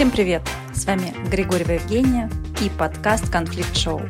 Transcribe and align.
Всем 0.00 0.10
привет! 0.10 0.40
С 0.72 0.86
вами 0.86 1.12
Григорьева 1.28 1.72
Евгения 1.72 2.30
и 2.62 2.70
подкаст 2.70 3.30
«Конфликт 3.30 3.76
Шоу». 3.76 4.00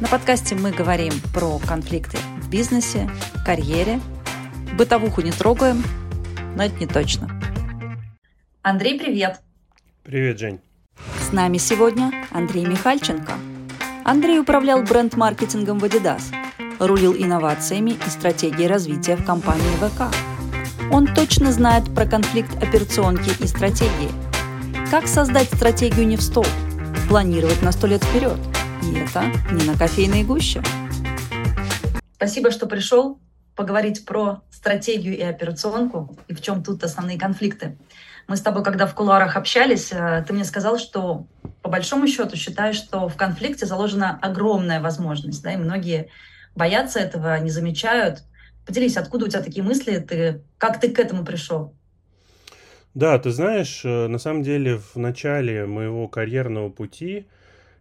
На 0.00 0.08
подкасте 0.08 0.56
мы 0.56 0.72
говорим 0.72 1.12
про 1.32 1.60
конфликты 1.60 2.18
в 2.42 2.50
бизнесе, 2.50 3.08
карьере. 3.46 4.00
Бытовуху 4.76 5.20
не 5.20 5.30
трогаем, 5.30 5.84
но 6.56 6.64
это 6.64 6.74
не 6.80 6.88
точно. 6.88 7.30
Андрей, 8.62 8.98
привет! 8.98 9.40
Привет, 10.02 10.40
Жень! 10.40 10.58
С 11.20 11.30
нами 11.30 11.58
сегодня 11.58 12.10
Андрей 12.32 12.66
Михальченко. 12.66 13.34
Андрей 14.04 14.40
управлял 14.40 14.82
бренд-маркетингом 14.82 15.78
в 15.78 15.84
Adidas, 15.84 16.34
рулил 16.80 17.14
инновациями 17.14 17.90
и 17.90 18.10
стратегией 18.10 18.66
развития 18.66 19.14
в 19.14 19.24
компании 19.24 19.76
ВК. 19.76 20.12
Он 20.90 21.06
точно 21.06 21.52
знает 21.52 21.84
про 21.94 22.06
конфликт 22.06 22.60
операционки 22.60 23.30
и 23.40 23.46
стратегии– 23.46 24.10
как 24.90 25.06
создать 25.06 25.48
стратегию 25.48 26.06
не 26.06 26.16
в 26.16 26.22
стол? 26.22 26.46
Планировать 27.08 27.60
на 27.60 27.72
сто 27.72 27.86
лет 27.86 28.02
вперед. 28.02 28.38
И 28.82 28.94
это 28.94 29.24
не 29.52 29.66
на 29.66 29.76
кофейной 29.76 30.24
гуще. 30.24 30.62
Спасибо, 32.16 32.50
что 32.50 32.66
пришел 32.66 33.18
поговорить 33.54 34.06
про 34.06 34.42
стратегию 34.50 35.16
и 35.16 35.20
операционку, 35.20 36.16
и 36.28 36.34
в 36.34 36.40
чем 36.40 36.62
тут 36.64 36.82
основные 36.84 37.18
конфликты. 37.18 37.76
Мы 38.28 38.36
с 38.36 38.40
тобой, 38.40 38.64
когда 38.64 38.86
в 38.86 38.94
кулуарах 38.94 39.36
общались, 39.36 39.90
э, 39.92 40.24
ты 40.26 40.32
мне 40.32 40.44
сказал, 40.44 40.78
что 40.78 41.26
по 41.60 41.68
большому 41.68 42.06
счету 42.06 42.36
считаешь, 42.36 42.76
что 42.76 43.08
в 43.08 43.16
конфликте 43.16 43.66
заложена 43.66 44.18
огромная 44.22 44.80
возможность, 44.80 45.42
да, 45.42 45.52
и 45.52 45.56
многие 45.56 46.08
боятся 46.54 46.98
этого, 46.98 47.38
не 47.40 47.50
замечают. 47.50 48.22
Поделись, 48.66 48.96
откуда 48.96 49.26
у 49.26 49.28
тебя 49.28 49.42
такие 49.42 49.62
мысли, 49.62 49.98
ты, 49.98 50.42
как 50.56 50.80
ты 50.80 50.90
к 50.90 50.98
этому 50.98 51.24
пришел? 51.24 51.74
Да, 52.98 53.16
ты 53.20 53.30
знаешь, 53.30 53.82
э, 53.84 54.08
на 54.08 54.18
самом 54.18 54.42
деле 54.42 54.76
в 54.76 54.96
начале 54.96 55.66
моего 55.66 56.08
карьерного 56.08 56.68
пути 56.68 57.26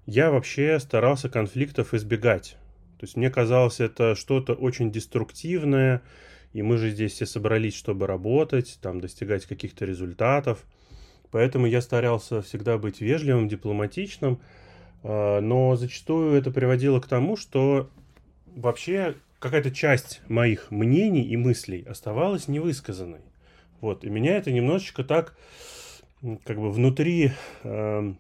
я 0.06 0.30
вообще 0.30 0.80
старался 0.80 1.28
конфликтов 1.28 1.96
избегать. 1.96 2.56
То 3.00 3.06
есть 3.08 3.18
мне 3.18 3.32
казалось 3.32 3.80
это 3.80 4.14
что-то 4.14 4.54
очень 4.54 4.92
деструктивное, 4.92 6.04
и 6.54 6.62
мы 6.62 6.78
же 6.78 6.92
здесь 6.92 7.14
все 7.14 7.26
собрались, 7.26 7.74
чтобы 7.76 8.06
работать, 8.06 8.78
там 8.80 9.02
достигать 9.02 9.48
каких-то 9.48 9.86
результатов. 9.86 10.64
Поэтому 11.32 11.66
я 11.66 11.82
старался 11.82 12.44
всегда 12.44 12.78
быть 12.78 13.02
вежливым, 13.02 13.48
дипломатичным, 13.48 14.40
э, 15.02 15.40
но 15.40 15.76
зачастую 15.78 16.36
это 16.36 16.52
приводило 16.52 17.00
к 17.00 17.08
тому, 17.08 17.38
что 17.38 17.90
вообще 18.56 19.16
какая-то 19.40 19.72
часть 19.72 20.22
моих 20.28 20.70
мнений 20.70 21.24
и 21.24 21.36
мыслей 21.38 21.84
оставалась 21.90 22.48
невысказанной. 22.48 23.22
Вот, 23.82 24.04
и 24.04 24.10
меня 24.10 24.38
это 24.38 24.52
немножечко 24.52 25.04
так, 25.04 25.36
как 26.46 26.58
бы 26.58 26.72
внутри 26.72 27.32
э, 27.64 28.14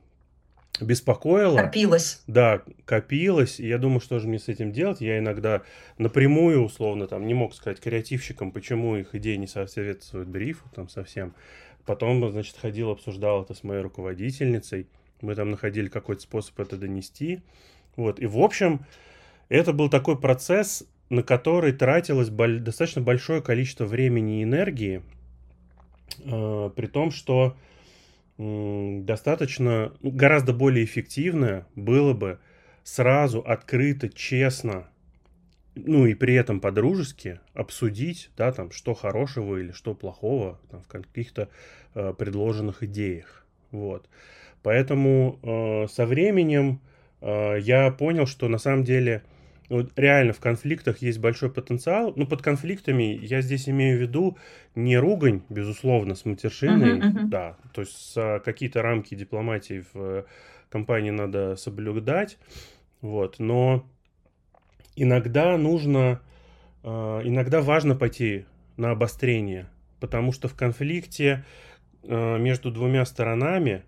беспокоило. 0.81 1.57
Копилось. 1.57 2.23
Да, 2.27 2.61
копилось. 2.85 3.59
И 3.59 3.67
я 3.67 3.77
думаю, 3.77 3.99
что 3.99 4.19
же 4.19 4.27
мне 4.27 4.39
с 4.39 4.47
этим 4.47 4.71
делать. 4.71 5.01
Я 5.01 5.19
иногда 5.19 5.63
напрямую, 5.97 6.63
условно, 6.63 7.07
там, 7.07 7.25
не 7.25 7.33
мог 7.33 7.53
сказать 7.53 7.79
креативщикам, 7.79 8.51
почему 8.51 8.95
их 8.97 9.15
идеи 9.15 9.35
не 9.35 9.47
соответствуют 9.47 10.27
брифу, 10.29 10.67
там, 10.75 10.89
совсем. 10.89 11.33
Потом, 11.85 12.29
значит, 12.31 12.57
ходил, 12.57 12.91
обсуждал 12.91 13.43
это 13.43 13.53
с 13.53 13.63
моей 13.63 13.81
руководительницей. 13.81 14.87
Мы 15.21 15.35
там 15.35 15.51
находили 15.51 15.87
какой-то 15.87 16.21
способ 16.21 16.59
это 16.59 16.77
донести. 16.77 17.41
Вот, 17.95 18.19
и 18.19 18.27
в 18.27 18.37
общем, 18.37 18.85
это 19.49 19.73
был 19.73 19.89
такой 19.89 20.19
процесс, 20.19 20.83
на 21.09 21.23
который 21.23 21.71
тратилось 21.71 22.29
достаточно 22.29 23.01
большое 23.01 23.41
количество 23.41 23.85
времени 23.85 24.41
и 24.41 24.43
энергии, 24.43 25.01
при 26.23 26.87
том, 26.87 27.11
что 27.11 27.55
достаточно, 28.37 29.93
ну, 30.01 30.11
гораздо 30.11 30.53
более 30.53 30.85
эффективно 30.85 31.65
было 31.75 32.13
бы 32.13 32.39
сразу, 32.83 33.39
открыто, 33.39 34.09
честно, 34.09 34.87
ну 35.85 36.05
и 36.05 36.13
при 36.13 36.33
этом 36.35 36.59
по-дружески 36.59 37.39
обсудить, 37.53 38.29
да, 38.37 38.51
там, 38.51 38.71
что 38.71 38.93
хорошего 38.93 39.57
или 39.57 39.71
что 39.71 39.93
плохого 39.93 40.59
там, 40.71 40.81
в 40.81 40.87
каких-то 40.87 41.49
э, 41.95 42.13
предложенных 42.17 42.83
идеях. 42.83 43.45
Вот. 43.71 44.07
Поэтому 44.63 45.39
э, 45.43 45.87
со 45.91 46.05
временем 46.05 46.79
э, 47.21 47.59
я 47.59 47.91
понял, 47.91 48.25
что 48.25 48.47
на 48.47 48.57
самом 48.57 48.83
деле 48.83 49.23
вот 49.69 49.91
реально 49.97 50.33
в 50.33 50.39
конфликтах 50.39 51.01
есть 51.01 51.19
большой 51.19 51.51
потенциал. 51.51 52.13
Ну, 52.15 52.25
под 52.25 52.41
конфликтами 52.41 53.19
я 53.21 53.41
здесь 53.41 53.67
имею 53.67 53.97
в 53.97 54.01
виду 54.01 54.37
не 54.75 54.97
ругань, 54.97 55.43
безусловно, 55.49 56.15
с 56.15 56.23
матершиной, 56.25 56.99
uh-huh, 56.99 57.11
uh-huh. 57.11 57.25
да, 57.25 57.57
то 57.73 57.81
есть 57.81 58.13
а, 58.15 58.39
какие-то 58.39 58.81
рамки 58.81 59.15
дипломатии 59.15 59.83
в 59.93 59.99
э, 59.99 60.23
компании 60.69 61.09
надо 61.09 61.55
соблюдать, 61.57 62.37
вот, 63.01 63.39
но 63.39 63.85
иногда 64.95 65.57
нужно, 65.57 66.21
э, 66.83 67.21
иногда 67.25 67.61
важно 67.61 67.95
пойти 67.95 68.45
на 68.77 68.91
обострение, 68.91 69.67
потому 69.99 70.31
что 70.31 70.47
в 70.47 70.55
конфликте 70.55 71.43
э, 72.03 72.37
между 72.37 72.71
двумя 72.71 73.05
сторонами 73.05 73.83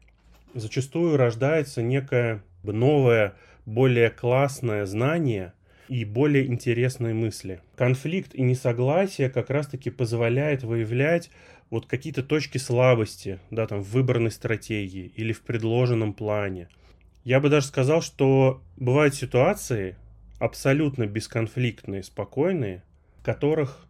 зачастую 0.54 1.16
рождается 1.16 1.82
некое 1.82 2.44
новое, 2.64 3.36
более 3.66 4.10
классное 4.10 4.86
знание– 4.86 5.54
и 5.90 6.06
более 6.06 6.46
интересные 6.46 7.14
мысли. 7.14 7.62
Конфликт 7.76 8.36
и 8.36 8.44
несогласие 8.44 9.30
как 9.30 9.50
раз-таки 9.50 9.90
позволяет 9.90 10.64
выявлять 10.64 11.32
вот 11.72 11.88
какие-то 11.88 12.24
точки 12.24 12.60
слабости, 12.60 13.40
да, 13.50 13.66
там, 13.68 13.82
в 13.82 13.90
выбранной 13.90 14.32
стратегии 14.32 15.12
или 15.16 15.34
в 15.34 15.42
предложенном 15.42 16.14
плане. 16.14 16.70
Я 17.24 17.40
бы 17.40 17.50
даже 17.50 17.68
сказал, 17.68 18.02
что 18.02 18.62
бывают 18.78 19.16
ситуации 19.16 19.98
абсолютно 20.40 21.08
бесконфликтные, 21.08 22.04
спокойные, 22.04 22.84
в 23.20 23.24
которых 23.24 23.86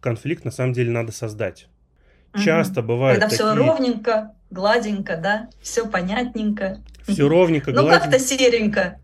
конфликт 0.00 0.44
на 0.44 0.50
самом 0.50 0.72
деле 0.72 0.90
надо 0.90 1.12
создать. 1.12 1.68
Часто 2.44 2.80
угу. 2.80 2.88
бывает. 2.88 3.20
Когда 3.20 3.28
такие... 3.28 3.44
все 3.44 3.54
ровненько, 3.54 4.34
гладенько, 4.50 5.16
да, 5.16 5.48
все 5.60 5.88
понятненько. 5.88 6.80
Все 7.06 7.28
ровненько, 7.28 7.72
гладенько. 7.72 7.94
Ну 7.94 8.00
как-то 8.00 8.18
серенько. 8.18 9.00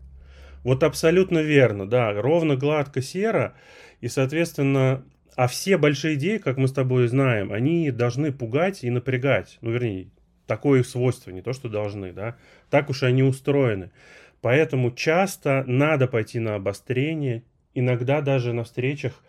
Вот 0.63 0.83
абсолютно 0.83 1.39
верно, 1.39 1.87
да, 1.87 2.13
ровно, 2.13 2.55
гладко, 2.55 3.01
серо, 3.01 3.55
и, 4.01 4.07
соответственно, 4.07 5.03
а 5.35 5.47
все 5.47 5.77
большие 5.77 6.15
идеи, 6.15 6.37
как 6.37 6.57
мы 6.57 6.67
с 6.67 6.73
тобой 6.73 7.07
знаем, 7.07 7.51
они 7.51 7.91
должны 7.91 8.31
пугать 8.31 8.83
и 8.83 8.89
напрягать, 8.89 9.57
ну, 9.61 9.71
вернее, 9.71 10.09
такое 10.47 10.81
их 10.81 10.87
свойство, 10.87 11.31
не 11.31 11.41
то, 11.41 11.53
что 11.53 11.69
должны, 11.69 12.13
да, 12.13 12.37
так 12.69 12.89
уж 12.89 13.03
они 13.03 13.23
устроены. 13.23 13.91
Поэтому 14.41 14.91
часто 14.91 15.63
надо 15.67 16.07
пойти 16.07 16.39
на 16.39 16.55
обострение, 16.55 17.43
иногда 17.73 18.21
даже 18.21 18.53
на 18.53 18.63
встречах, 18.63 19.23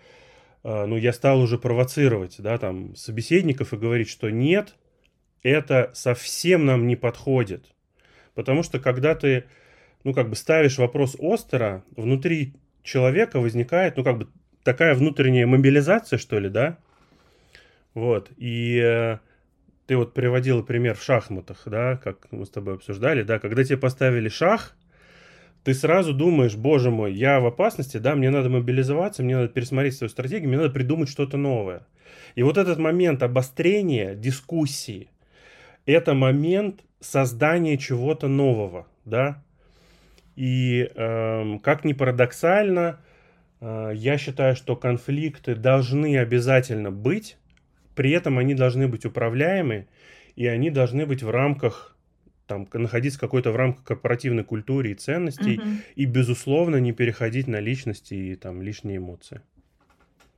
э, 0.62 0.86
ну, 0.86 0.96
я 0.96 1.12
стал 1.12 1.40
уже 1.40 1.58
провоцировать, 1.58 2.36
да, 2.38 2.58
там, 2.58 2.94
собеседников 2.96 3.72
и 3.72 3.76
говорить, 3.76 4.08
что 4.08 4.30
нет, 4.30 4.74
это 5.42 5.90
совсем 5.94 6.64
нам 6.66 6.86
не 6.86 6.96
подходит. 6.96 7.66
Потому 8.34 8.62
что 8.62 8.80
когда 8.80 9.14
ты 9.14 9.44
ну, 10.04 10.12
как 10.12 10.28
бы 10.28 10.36
ставишь 10.36 10.78
вопрос 10.78 11.16
остро, 11.18 11.82
внутри 11.96 12.54
человека 12.82 13.40
возникает, 13.40 13.96
ну, 13.96 14.04
как 14.04 14.18
бы 14.18 14.28
такая 14.62 14.94
внутренняя 14.94 15.46
мобилизация, 15.46 16.18
что 16.18 16.38
ли, 16.38 16.48
да? 16.48 16.78
Вот, 17.94 18.30
и 18.36 18.80
э, 18.82 19.18
ты 19.86 19.96
вот 19.96 20.14
приводил 20.14 20.64
пример 20.64 20.96
в 20.96 21.02
шахматах, 21.02 21.62
да, 21.66 21.96
как 21.96 22.30
мы 22.32 22.44
с 22.44 22.50
тобой 22.50 22.74
обсуждали, 22.74 23.22
да, 23.22 23.38
когда 23.38 23.62
тебе 23.62 23.78
поставили 23.78 24.28
шах, 24.28 24.76
ты 25.62 25.74
сразу 25.74 26.12
думаешь, 26.12 26.56
боже 26.56 26.90
мой, 26.90 27.14
я 27.14 27.40
в 27.40 27.46
опасности, 27.46 27.96
да, 27.98 28.14
мне 28.14 28.30
надо 28.30 28.50
мобилизоваться, 28.50 29.22
мне 29.22 29.36
надо 29.36 29.48
пересмотреть 29.48 29.96
свою 29.96 30.10
стратегию, 30.10 30.48
мне 30.48 30.58
надо 30.58 30.70
придумать 30.70 31.08
что-то 31.08 31.36
новое. 31.36 31.86
И 32.34 32.42
вот 32.42 32.58
этот 32.58 32.78
момент 32.78 33.22
обострения, 33.22 34.14
дискуссии, 34.14 35.08
это 35.86 36.14
момент 36.14 36.80
создания 37.00 37.78
чего-то 37.78 38.28
нового, 38.28 38.86
да, 39.04 39.43
и 40.36 40.90
э, 40.94 41.58
как 41.62 41.84
ни 41.84 41.92
парадоксально, 41.92 43.00
э, 43.60 43.92
я 43.94 44.18
считаю, 44.18 44.56
что 44.56 44.76
конфликты 44.76 45.54
должны 45.54 46.18
обязательно 46.18 46.90
быть, 46.90 47.36
при 47.94 48.10
этом 48.10 48.38
они 48.38 48.54
должны 48.54 48.88
быть 48.88 49.04
управляемы, 49.04 49.86
и 50.36 50.46
они 50.46 50.70
должны 50.70 51.06
быть 51.06 51.22
в 51.22 51.30
рамках, 51.30 51.96
там, 52.46 52.68
находиться 52.72 53.20
какой-то 53.20 53.52
в 53.52 53.56
рамках 53.56 53.84
корпоративной 53.84 54.44
культуры 54.44 54.90
и 54.90 54.94
ценностей, 54.94 55.58
угу. 55.58 55.68
и, 55.94 56.04
безусловно, 56.04 56.76
не 56.76 56.92
переходить 56.92 57.46
на 57.46 57.60
личности 57.60 58.14
и 58.14 58.34
там 58.34 58.60
лишние 58.60 58.98
эмоции. 58.98 59.40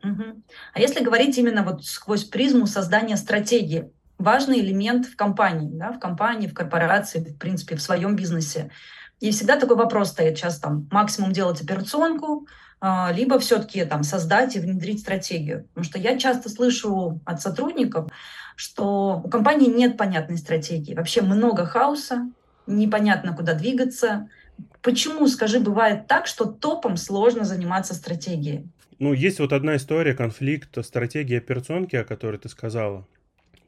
Угу. 0.04 0.24
А 0.74 0.80
если 0.80 1.02
говорить 1.02 1.36
именно 1.38 1.62
вот 1.62 1.84
сквозь 1.84 2.24
призму 2.24 2.66
создания 2.66 3.16
стратегии, 3.16 3.90
важный 4.18 4.60
элемент 4.60 5.06
в 5.06 5.16
компании, 5.16 5.70
да, 5.72 5.92
в 5.92 5.98
компании, 5.98 6.46
в 6.46 6.54
корпорации, 6.54 7.20
в 7.20 7.38
принципе, 7.38 7.76
в 7.76 7.82
своем 7.82 8.16
бизнесе. 8.16 8.70
И 9.20 9.30
всегда 9.30 9.58
такой 9.58 9.76
вопрос 9.76 10.10
стоит. 10.10 10.36
Сейчас 10.36 10.58
там 10.58 10.88
максимум 10.90 11.32
делать 11.32 11.60
операционку, 11.60 12.46
а, 12.80 13.10
либо 13.12 13.38
все-таки 13.38 13.84
там 13.84 14.02
создать 14.02 14.56
и 14.56 14.60
внедрить 14.60 15.00
стратегию. 15.00 15.64
Потому 15.68 15.84
что 15.84 15.98
я 15.98 16.18
часто 16.18 16.48
слышу 16.48 17.20
от 17.24 17.40
сотрудников, 17.40 18.10
что 18.56 19.22
у 19.24 19.28
компании 19.28 19.68
нет 19.68 19.96
понятной 19.96 20.36
стратегии. 20.36 20.94
Вообще 20.94 21.22
много 21.22 21.64
хаоса, 21.64 22.30
непонятно, 22.66 23.34
куда 23.34 23.54
двигаться. 23.54 24.28
Почему, 24.82 25.26
скажи, 25.28 25.60
бывает 25.60 26.06
так, 26.06 26.26
что 26.26 26.44
топом 26.44 26.96
сложно 26.96 27.44
заниматься 27.44 27.94
стратегией? 27.94 28.68
Ну, 28.98 29.12
есть 29.12 29.40
вот 29.40 29.52
одна 29.52 29.76
история, 29.76 30.14
конфликт 30.14 30.76
стратегии 30.84 31.36
операционки, 31.36 31.96
о 31.96 32.04
которой 32.04 32.38
ты 32.38 32.48
сказала. 32.48 33.06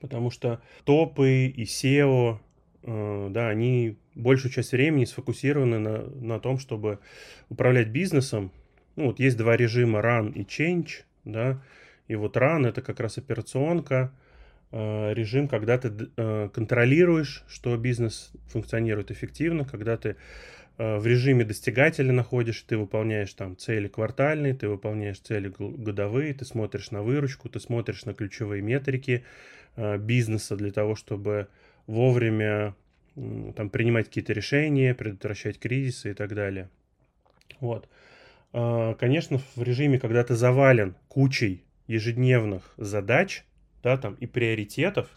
Потому 0.00 0.30
что 0.30 0.60
топы 0.84 1.46
и 1.46 1.64
SEO, 1.64 2.38
э, 2.82 3.28
да, 3.30 3.48
они 3.48 3.98
большую 4.18 4.52
часть 4.52 4.72
времени 4.72 5.04
сфокусированы 5.04 5.78
на, 5.78 5.98
на 6.02 6.40
том, 6.40 6.58
чтобы 6.58 6.98
управлять 7.48 7.88
бизнесом. 7.88 8.52
Ну, 8.96 9.06
вот 9.06 9.20
есть 9.20 9.36
два 9.36 9.56
режима 9.56 10.00
run 10.00 10.32
и 10.32 10.42
change, 10.42 11.04
да, 11.24 11.62
и 12.08 12.16
вот 12.16 12.36
run 12.36 12.66
это 12.66 12.82
как 12.82 13.00
раз 13.00 13.18
операционка, 13.18 14.12
э, 14.72 15.14
режим, 15.14 15.46
когда 15.46 15.78
ты 15.78 15.92
э, 16.16 16.48
контролируешь, 16.52 17.44
что 17.48 17.76
бизнес 17.76 18.32
функционирует 18.48 19.10
эффективно, 19.10 19.64
когда 19.64 19.96
ты 19.96 20.16
э, 20.78 20.98
в 20.98 21.06
режиме 21.06 21.44
достигателя 21.44 22.12
находишь, 22.12 22.62
ты 22.62 22.76
выполняешь 22.76 23.32
там 23.34 23.56
цели 23.56 23.88
квартальные, 23.88 24.54
ты 24.54 24.68
выполняешь 24.68 25.20
цели 25.20 25.52
годовые, 25.58 26.34
ты 26.34 26.44
смотришь 26.44 26.90
на 26.90 27.02
выручку, 27.02 27.48
ты 27.48 27.60
смотришь 27.60 28.04
на 28.04 28.14
ключевые 28.14 28.62
метрики 28.62 29.24
бизнеса 29.76 30.56
для 30.56 30.72
того, 30.72 30.96
чтобы 30.96 31.46
вовремя 31.86 32.74
там, 33.56 33.70
принимать 33.70 34.06
какие-то 34.06 34.32
решения, 34.32 34.94
предотвращать 34.94 35.58
кризисы 35.58 36.10
и 36.10 36.14
так 36.14 36.34
далее. 36.34 36.68
Вот. 37.60 37.88
А, 38.52 38.94
конечно, 38.94 39.38
в 39.56 39.62
режиме, 39.62 39.98
когда 39.98 40.24
ты 40.24 40.34
завален 40.34 40.94
кучей 41.08 41.64
ежедневных 41.86 42.74
задач, 42.76 43.44
да, 43.82 43.96
там, 43.96 44.14
и 44.14 44.26
приоритетов, 44.26 45.08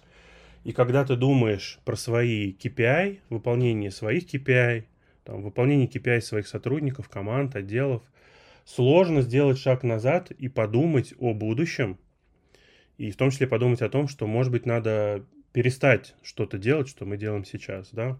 и 0.63 0.71
когда 0.73 1.03
ты 1.03 1.15
думаешь 1.15 1.79
про 1.85 1.95
свои 1.95 2.53
KPI, 2.53 3.19
выполнение 3.29 3.91
своих 3.91 4.25
KPI, 4.25 4.85
там, 5.23 5.41
выполнение 5.41 5.87
KPI 5.87 6.21
своих 6.21 6.47
сотрудников, 6.47 7.09
команд, 7.09 7.55
отделов, 7.55 8.03
сложно 8.65 9.21
сделать 9.21 9.57
шаг 9.59 9.83
назад 9.83 10.31
и 10.31 10.47
подумать 10.47 11.13
о 11.19 11.33
будущем, 11.33 11.97
и 12.97 13.11
в 13.11 13.17
том 13.17 13.31
числе 13.31 13.47
подумать 13.47 13.81
о 13.81 13.89
том, 13.89 14.07
что, 14.07 14.27
может 14.27 14.51
быть, 14.51 14.65
надо 14.65 15.25
перестать 15.53 16.15
что-то 16.23 16.57
делать, 16.57 16.87
что 16.87 17.05
мы 17.05 17.17
делаем 17.17 17.45
сейчас, 17.45 17.89
да. 17.91 18.17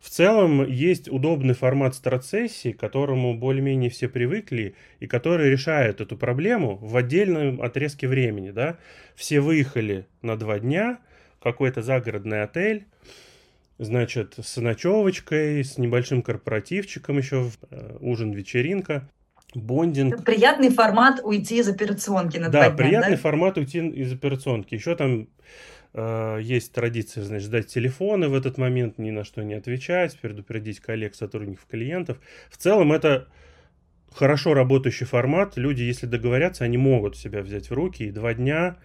В 0.00 0.10
целом 0.10 0.64
есть 0.64 1.08
удобный 1.08 1.54
формат 1.54 1.94
страцессии, 1.94 2.70
к 2.70 2.78
которому 2.78 3.34
более-менее 3.34 3.90
все 3.90 4.08
привыкли 4.08 4.76
и 5.00 5.08
который 5.08 5.50
решает 5.50 6.00
эту 6.00 6.16
проблему 6.16 6.76
в 6.76 6.96
отдельном 6.96 7.60
отрезке 7.60 8.06
времени. 8.06 8.50
Да? 8.50 8.78
Все 9.16 9.40
выехали 9.40 10.06
на 10.22 10.36
два 10.36 10.60
дня, 10.60 10.98
какой-то 11.42 11.82
загородный 11.82 12.42
отель, 12.42 12.86
значит, 13.78 14.34
с 14.40 14.56
ночевочкой, 14.56 15.64
с 15.64 15.78
небольшим 15.78 16.22
корпоративчиком 16.22 17.18
еще, 17.18 17.50
э, 17.70 17.96
ужин, 18.00 18.32
вечеринка, 18.32 19.08
бондинг. 19.54 20.24
Приятный 20.24 20.70
формат 20.70 21.20
уйти 21.24 21.58
из 21.58 21.68
операционки 21.68 22.38
на 22.38 22.50
да, 22.50 22.68
два 22.68 22.70
дня, 22.70 22.76
приятный 22.76 23.16
да? 23.16 23.22
формат 23.22 23.58
уйти 23.58 23.78
из 23.78 24.12
операционки. 24.12 24.74
Еще 24.74 24.94
там 24.94 25.28
есть 26.40 26.72
традиция, 26.72 27.24
значит, 27.24 27.46
сдать 27.46 27.66
телефоны 27.66 28.28
в 28.28 28.34
этот 28.34 28.58
момент, 28.58 28.98
ни 28.98 29.10
на 29.10 29.24
что 29.24 29.42
не 29.42 29.54
отвечать, 29.54 30.18
предупредить 30.18 30.80
коллег, 30.80 31.14
сотрудников, 31.14 31.66
клиентов. 31.66 32.18
В 32.50 32.56
целом 32.56 32.92
это 32.92 33.28
хорошо 34.12 34.54
работающий 34.54 35.06
формат. 35.06 35.56
Люди, 35.56 35.82
если 35.82 36.06
договорятся, 36.06 36.64
они 36.64 36.76
могут 36.76 37.16
себя 37.16 37.42
взять 37.42 37.70
в 37.70 37.72
руки 37.72 38.04
и 38.04 38.10
два 38.10 38.34
дня 38.34 38.76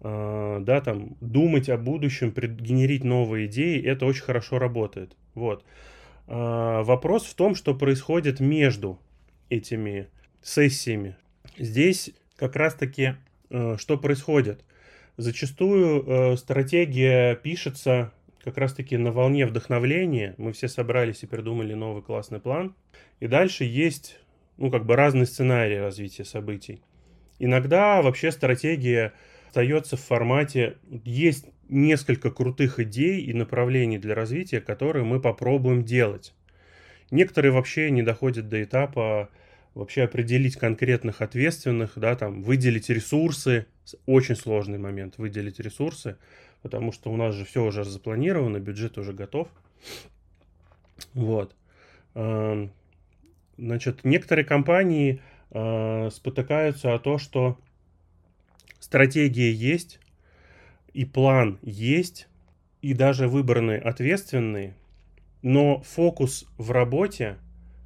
э, 0.00 0.58
да, 0.62 0.80
там, 0.80 1.16
думать 1.20 1.68
о 1.68 1.76
будущем, 1.76 2.30
генерить 2.30 3.04
новые 3.04 3.46
идеи, 3.46 3.82
это 3.82 4.06
очень 4.06 4.22
хорошо 4.22 4.58
работает. 4.58 5.16
Вот. 5.34 5.64
Э, 6.26 6.82
вопрос 6.82 7.24
в 7.24 7.34
том, 7.34 7.54
что 7.54 7.74
происходит 7.74 8.40
между 8.40 8.98
этими 9.48 10.08
сессиями. 10.42 11.16
Здесь 11.56 12.10
как 12.36 12.56
раз-таки 12.56 13.14
что 13.78 13.96
происходит? 13.96 14.62
Зачастую 15.18 16.04
э, 16.06 16.36
стратегия 16.36 17.34
пишется 17.34 18.12
как 18.44 18.56
раз-таки 18.56 18.96
на 18.96 19.10
волне 19.10 19.46
вдохновления. 19.46 20.36
Мы 20.38 20.52
все 20.52 20.68
собрались 20.68 21.24
и 21.24 21.26
придумали 21.26 21.74
новый 21.74 22.04
классный 22.04 22.38
план. 22.38 22.76
И 23.18 23.26
дальше 23.26 23.64
есть, 23.64 24.20
ну, 24.58 24.70
как 24.70 24.86
бы 24.86 24.94
разные 24.94 25.26
сценарии 25.26 25.74
развития 25.74 26.24
событий. 26.24 26.82
Иногда 27.40 28.00
вообще 28.00 28.30
стратегия 28.30 29.12
остается 29.48 29.96
в 29.96 30.00
формате 30.00 30.76
есть 31.04 31.46
несколько 31.68 32.30
крутых 32.30 32.78
идей 32.78 33.20
и 33.22 33.32
направлений 33.32 33.98
для 33.98 34.14
развития, 34.14 34.60
которые 34.60 35.04
мы 35.04 35.20
попробуем 35.20 35.82
делать. 35.82 36.32
Некоторые 37.10 37.50
вообще 37.50 37.90
не 37.90 38.02
доходят 38.02 38.48
до 38.48 38.62
этапа 38.62 39.30
вообще 39.78 40.02
определить 40.02 40.56
конкретных 40.56 41.22
ответственных, 41.22 41.92
да, 41.94 42.16
там, 42.16 42.42
выделить 42.42 42.90
ресурсы, 42.90 43.66
очень 44.06 44.34
сложный 44.34 44.76
момент, 44.76 45.18
выделить 45.18 45.60
ресурсы, 45.60 46.16
потому 46.62 46.90
что 46.90 47.12
у 47.12 47.16
нас 47.16 47.32
же 47.32 47.44
все 47.44 47.64
уже 47.64 47.84
запланировано, 47.84 48.58
бюджет 48.58 48.98
уже 48.98 49.12
готов. 49.12 49.48
Вот. 51.14 51.54
Значит, 53.56 54.02
некоторые 54.02 54.44
компании 54.44 55.20
а, 55.52 56.10
спотыкаются 56.10 56.92
о 56.92 56.98
том, 56.98 57.18
что 57.18 57.56
стратегия 58.80 59.52
есть, 59.52 60.00
и 60.92 61.04
план 61.04 61.60
есть, 61.62 62.26
и 62.82 62.94
даже 62.94 63.28
выбраны 63.28 63.76
ответственные, 63.76 64.74
но 65.42 65.80
фокус 65.82 66.46
в 66.56 66.72
работе, 66.72 67.38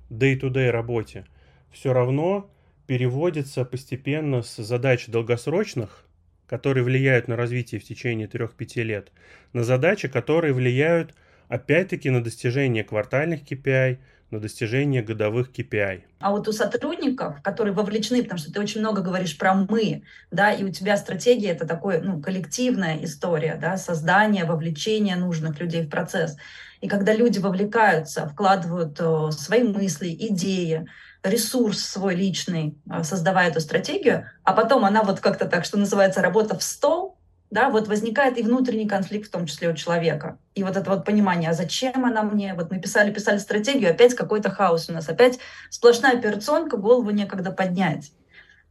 day-to-day 0.08 0.70
работе, 0.70 1.26
все 1.72 1.92
равно 1.92 2.50
переводится 2.86 3.64
постепенно 3.64 4.42
с 4.42 4.56
задач 4.56 5.06
долгосрочных, 5.06 6.04
которые 6.46 6.84
влияют 6.84 7.28
на 7.28 7.36
развитие 7.36 7.80
в 7.80 7.84
течение 7.84 8.28
3-5 8.28 8.82
лет, 8.82 9.12
на 9.52 9.64
задачи, 9.64 10.08
которые 10.08 10.52
влияют 10.52 11.14
опять-таки 11.48 12.10
на 12.10 12.22
достижение 12.22 12.84
квартальных 12.84 13.42
KPI, 13.42 13.98
на 14.30 14.40
достижение 14.40 15.02
годовых 15.02 15.50
KPI. 15.50 16.02
А 16.20 16.30
вот 16.30 16.48
у 16.48 16.52
сотрудников, 16.52 17.42
которые 17.42 17.74
вовлечены, 17.74 18.22
потому 18.22 18.38
что 18.38 18.52
ты 18.52 18.60
очень 18.60 18.80
много 18.80 19.02
говоришь 19.02 19.36
про 19.36 19.54
«мы», 19.54 20.02
да, 20.30 20.52
и 20.52 20.64
у 20.64 20.70
тебя 20.70 20.96
стратегия— 20.96 21.48
это 21.50 21.66
такое, 21.66 22.00
ну, 22.00 22.20
коллективная 22.20 22.98
история, 23.04 23.58
да, 23.60 23.76
создание, 23.76 24.46
вовлечение 24.46 25.16
нужных 25.16 25.60
людей 25.60 25.82
в 25.82 25.90
процесс. 25.90 26.36
И 26.80 26.88
когда 26.88 27.14
люди 27.14 27.38
вовлекаются, 27.38 28.26
вкладывают 28.26 28.98
о, 29.00 29.30
свои 29.30 29.62
мысли, 29.62 30.16
идеи, 30.18 30.86
ресурс 31.22 31.80
свой 31.80 32.14
личный, 32.14 32.78
а, 32.88 33.04
создавая 33.04 33.50
эту 33.50 33.60
стратегию, 33.60 34.28
а 34.42 34.52
потом 34.52 34.84
она 34.84 35.02
вот 35.02 35.20
как-то 35.20 35.46
так, 35.46 35.64
что 35.64 35.78
называется, 35.78 36.20
работа 36.20 36.58
в 36.58 36.62
стол, 36.62 37.18
да, 37.50 37.68
вот 37.68 37.86
возникает 37.86 38.38
и 38.38 38.42
внутренний 38.42 38.88
конфликт, 38.88 39.28
в 39.28 39.30
том 39.30 39.46
числе 39.46 39.68
у 39.68 39.74
человека. 39.74 40.38
И 40.54 40.64
вот 40.64 40.76
это 40.76 40.90
вот 40.90 41.04
понимание, 41.04 41.50
а 41.50 41.52
зачем 41.52 42.04
она 42.04 42.22
мне? 42.22 42.54
Вот 42.54 42.70
мы 42.70 42.80
писали, 42.80 43.12
писали 43.12 43.38
стратегию, 43.38 43.90
опять 43.90 44.14
какой-то 44.14 44.50
хаос 44.50 44.88
у 44.88 44.92
нас, 44.92 45.08
опять 45.08 45.38
сплошная 45.68 46.16
операционка, 46.16 46.78
голову 46.78 47.10
некогда 47.10 47.52
поднять. 47.52 48.12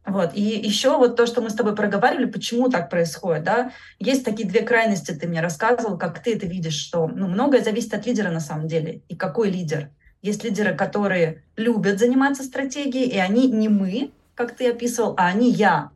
Вот. 0.04 0.32
И 0.34 0.42
еще 0.42 0.96
вот 0.98 1.14
то, 1.14 1.26
что 1.26 1.40
мы 1.42 1.50
с 1.50 1.54
тобой 1.54 1.76
проговаривали, 1.76 2.24
почему 2.24 2.68
так 2.68 2.90
происходит, 2.90 3.44
да, 3.44 3.70
есть 4.00 4.24
такие 4.24 4.48
две 4.48 4.62
крайности, 4.62 5.12
ты 5.12 5.28
мне 5.28 5.40
рассказывал, 5.40 5.96
как 5.96 6.20
ты 6.20 6.34
это 6.34 6.46
видишь, 6.46 6.74
что 6.74 7.06
ну, 7.06 7.28
многое 7.28 7.62
зависит 7.62 7.94
от 7.94 8.04
лидера 8.04 8.30
на 8.30 8.40
самом 8.40 8.66
деле, 8.66 9.02
и 9.08 9.14
какой 9.14 9.48
лидер– 9.48 9.90
есть 10.22 10.44
лидеры, 10.44 10.74
которые 10.74 11.42
любят 11.56 11.98
заниматься 11.98 12.44
стратегией, 12.44 13.08
и 13.08 13.18
они 13.18 13.50
не 13.50 13.68
мы, 13.68 14.12
как 14.34 14.56
ты 14.56 14.70
описывал, 14.70 15.14
а 15.18 15.26
они 15.26 15.50
я. 15.50 15.90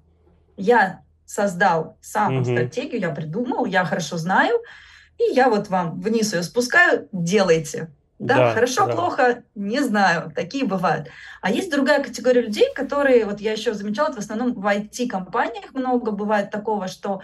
Я 0.57 1.03
создал 1.25 1.97
сам 2.01 2.39
угу. 2.39 2.45
стратегию, 2.45 3.01
я 3.01 3.11
придумал, 3.11 3.65
я 3.65 3.85
хорошо 3.85 4.17
знаю, 4.17 4.61
и 5.19 5.33
я 5.33 5.49
вот 5.49 5.69
вам 5.69 6.01
вниз 6.01 6.35
ее 6.35 6.43
спускаю, 6.43 7.09
делайте. 7.13 7.91
Да, 8.19 8.37
да 8.37 8.55
хорошо, 8.55 8.87
да. 8.87 8.93
плохо, 8.93 9.43
не 9.55 9.83
знаю, 9.83 10.33
такие 10.35 10.65
бывают. 10.65 11.09
А 11.43 11.51
есть 11.51 11.71
другая 11.71 12.03
категория 12.03 12.41
людей, 12.41 12.73
которые, 12.75 13.27
вот 13.27 13.41
я 13.41 13.53
еще 13.53 13.75
замечала, 13.75 14.13
в 14.13 14.19
основном 14.19 14.55
в 14.55 14.67
IT-компаниях 14.67 15.75
много 15.75 16.13
бывает 16.13 16.51
такого, 16.51 16.89
что 16.89 17.21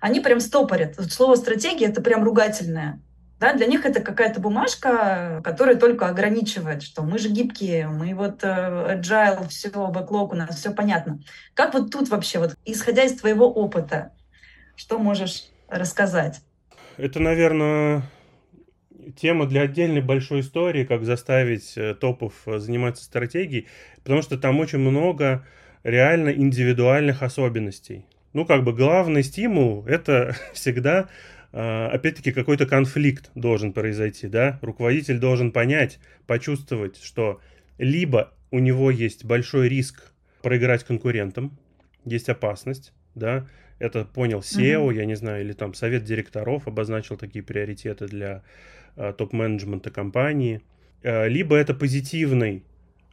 они 0.00 0.20
прям 0.20 0.38
стопорят. 0.38 0.96
Вот 0.96 1.10
слово 1.10 1.34
стратегия 1.34 1.86
это 1.86 2.00
прям 2.00 2.22
ругательное. 2.22 3.00
Да, 3.40 3.54
для 3.54 3.66
них 3.66 3.86
это 3.86 4.00
какая-то 4.00 4.40
бумажка, 4.40 5.40
которая 5.44 5.76
только 5.76 6.08
ограничивает, 6.08 6.82
что 6.82 7.02
мы 7.02 7.18
же 7.18 7.28
гибкие, 7.28 7.86
мы 7.86 8.12
вот 8.14 8.42
uh, 8.42 9.00
agile, 9.00 9.46
все, 9.48 9.70
бэклог, 9.70 10.32
у 10.32 10.36
нас 10.36 10.56
все 10.56 10.72
понятно. 10.72 11.20
Как 11.54 11.72
вот 11.72 11.92
тут 11.92 12.08
вообще, 12.08 12.40
вот 12.40 12.56
исходя 12.64 13.04
из 13.04 13.14
твоего 13.14 13.48
опыта, 13.48 14.12
что 14.74 14.98
можешь 14.98 15.44
рассказать? 15.68 16.40
Это, 16.96 17.20
наверное, 17.20 18.02
тема 19.16 19.46
для 19.46 19.62
отдельной 19.62 20.00
большой 20.00 20.40
истории, 20.40 20.84
как 20.84 21.04
заставить 21.04 21.74
э, 21.76 21.94
топов 21.94 22.32
э, 22.46 22.58
заниматься 22.58 23.04
стратегией, 23.04 23.68
потому 24.02 24.22
что 24.22 24.36
там 24.36 24.58
очень 24.58 24.78
много 24.78 25.46
реально 25.84 26.30
индивидуальных 26.30 27.22
особенностей. 27.22 28.04
Ну, 28.32 28.44
как 28.44 28.64
бы 28.64 28.72
главный 28.72 29.22
стимул– 29.22 29.84
это 29.88 30.34
всегда, 30.52 31.02
э, 31.02 31.06
опять-таки, 31.52 32.32
какой-то 32.32 32.66
конфликт 32.66 33.30
должен 33.34 33.72
произойти, 33.72 34.28
да? 34.28 34.58
Руководитель 34.62 35.18
должен 35.18 35.50
понять, 35.50 35.98
почувствовать, 36.26 37.02
что 37.02 37.40
либо 37.78 38.32
у 38.50 38.58
него 38.58 38.90
есть 38.90 39.24
большой 39.24 39.68
риск 39.68 40.12
проиграть 40.42 40.84
конкурентам, 40.84 41.56
есть 42.04 42.28
опасность, 42.28 42.92
да, 43.14 43.46
это 43.78 44.04
понял 44.04 44.40
SEO, 44.40 44.88
mm-hmm. 44.88 44.94
я 44.94 45.04
не 45.04 45.14
знаю, 45.14 45.44
или 45.44 45.52
там 45.52 45.74
совет 45.74 46.04
директоров 46.04 46.66
обозначил 46.66 47.16
такие 47.16 47.44
приоритеты 47.44 48.06
для 48.06 48.42
э, 48.96 49.12
топ-менеджмента 49.16 49.90
компании. 49.90 50.60
Э, 51.02 51.28
либо 51.28 51.56
это 51.56 51.74
позитивный 51.74 52.64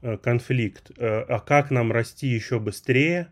э, 0.01 0.17
конфликт, 0.17 0.91
э, 0.97 1.05
а 1.05 1.39
как 1.39 1.69
нам 1.71 1.91
расти 1.91 2.27
еще 2.27 2.59
быстрее, 2.59 3.27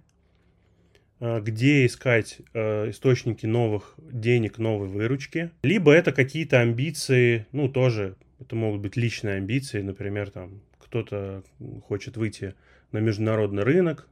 где 1.23 1.85
искать 1.85 2.39
э, 2.53 2.89
источники 2.89 3.45
новых 3.45 3.95
денег, 3.97 4.57
новой 4.57 4.89
выручки. 4.89 5.51
Либо 5.63 5.93
это 5.93 6.11
какие-то 6.11 6.59
амбиции, 6.59 7.45
ну 7.53 7.69
тоже, 7.69 8.15
это 8.41 8.57
могут 8.57 8.81
быть 8.81 8.97
личные 8.97 9.35
амбиции, 9.35 9.81
например, 9.81 10.31
там 10.31 10.59
кто-то 10.79 11.43
хочет 11.87 12.17
выйти 12.17 12.55
на 12.91 12.97
международный 12.97 13.63
рынок, 13.63 14.07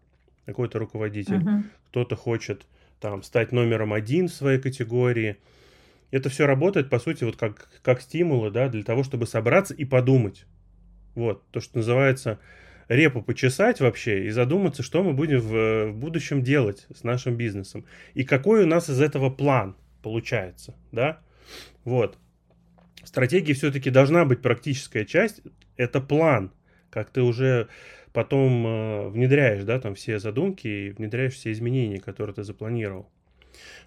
какой-то 0.45 0.79
руководитель, 0.79 1.35
uh-huh. 1.35 1.63
кто-то 1.89 2.15
хочет 2.15 2.65
там, 3.01 3.23
стать 3.23 3.51
номером 3.51 3.91
один 3.91 4.29
в 4.29 4.33
своей 4.33 4.59
категории. 4.59 5.37
Это 6.11 6.29
все 6.29 6.45
работает, 6.45 6.89
по 6.89 6.99
сути, 6.99 7.25
вот 7.25 7.35
как, 7.35 7.69
как 7.83 8.01
стимулы, 8.01 8.51
да, 8.51 8.69
для 8.69 8.83
того, 8.83 9.03
чтобы 9.03 9.27
собраться 9.27 9.73
и 9.73 9.83
подумать. 9.83 10.45
Вот, 11.13 11.43
то, 11.51 11.59
что 11.59 11.77
называется 11.77 12.39
репу 12.91 13.21
почесать 13.21 13.79
вообще 13.79 14.25
и 14.25 14.29
задуматься, 14.29 14.83
что 14.83 15.01
мы 15.01 15.13
будем 15.13 15.39
в, 15.39 15.91
в 15.91 15.95
будущем 15.95 16.43
делать 16.43 16.87
с 16.93 17.03
нашим 17.03 17.35
бизнесом. 17.35 17.85
И 18.13 18.23
какой 18.23 18.63
у 18.63 18.67
нас 18.67 18.89
из 18.89 19.01
этого 19.01 19.29
план 19.29 19.75
получается, 20.03 20.75
да? 20.91 21.21
Вот. 21.85 22.17
Стратегии 23.03 23.53
все-таки 23.53 23.89
должна 23.89 24.25
быть 24.25 24.41
практическая 24.41 25.05
часть. 25.05 25.41
Это 25.77 26.01
план, 26.01 26.51
как 26.89 27.09
ты 27.09 27.21
уже 27.21 27.69
потом 28.13 28.67
э, 28.67 29.09
внедряешь, 29.09 29.63
да, 29.63 29.79
там 29.79 29.95
все 29.95 30.19
задумки 30.19 30.67
и 30.67 30.89
внедряешь 30.91 31.33
все 31.33 31.51
изменения, 31.53 31.99
которые 31.99 32.35
ты 32.35 32.43
запланировал. 32.43 33.09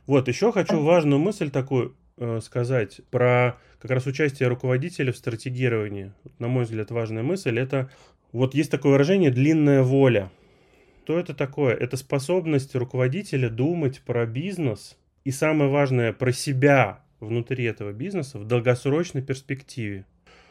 Вот, 0.07 0.29
еще 0.29 0.51
хочу 0.51 0.81
важную 0.81 1.19
мысль 1.19 1.51
такую 1.51 1.95
э, 2.17 2.41
сказать 2.43 3.03
про 3.11 3.59
как 3.79 3.91
раз 3.91 4.07
участие 4.07 4.49
руководителя 4.49 5.13
в 5.13 5.17
стратегировании. 5.17 6.13
На 6.39 6.49
мой 6.49 6.65
взгляд, 6.65 6.91
важная 6.91 7.23
мысль 7.23 7.59
это 7.59 7.91
вот 8.35 8.55
есть 8.55 8.71
такое 8.71 8.93
выражение 8.93 9.31
длинная 9.31 9.83
воля. 9.83 10.31
Что 11.05 11.19
это 11.19 11.35
такое? 11.35 11.75
Это 11.75 11.97
способность 11.97 12.75
руководителя 12.75 13.49
думать 13.49 14.01
про 14.01 14.27
бизнес 14.27 14.99
и 15.25 15.31
самое 15.31 15.71
важное 15.71 16.13
про 16.13 16.33
себя 16.33 17.01
внутри 17.21 17.65
этого 17.65 17.93
бизнеса 17.93 18.39
в 18.39 18.47
долгосрочной 18.47 19.23
перспективе. 19.23 20.05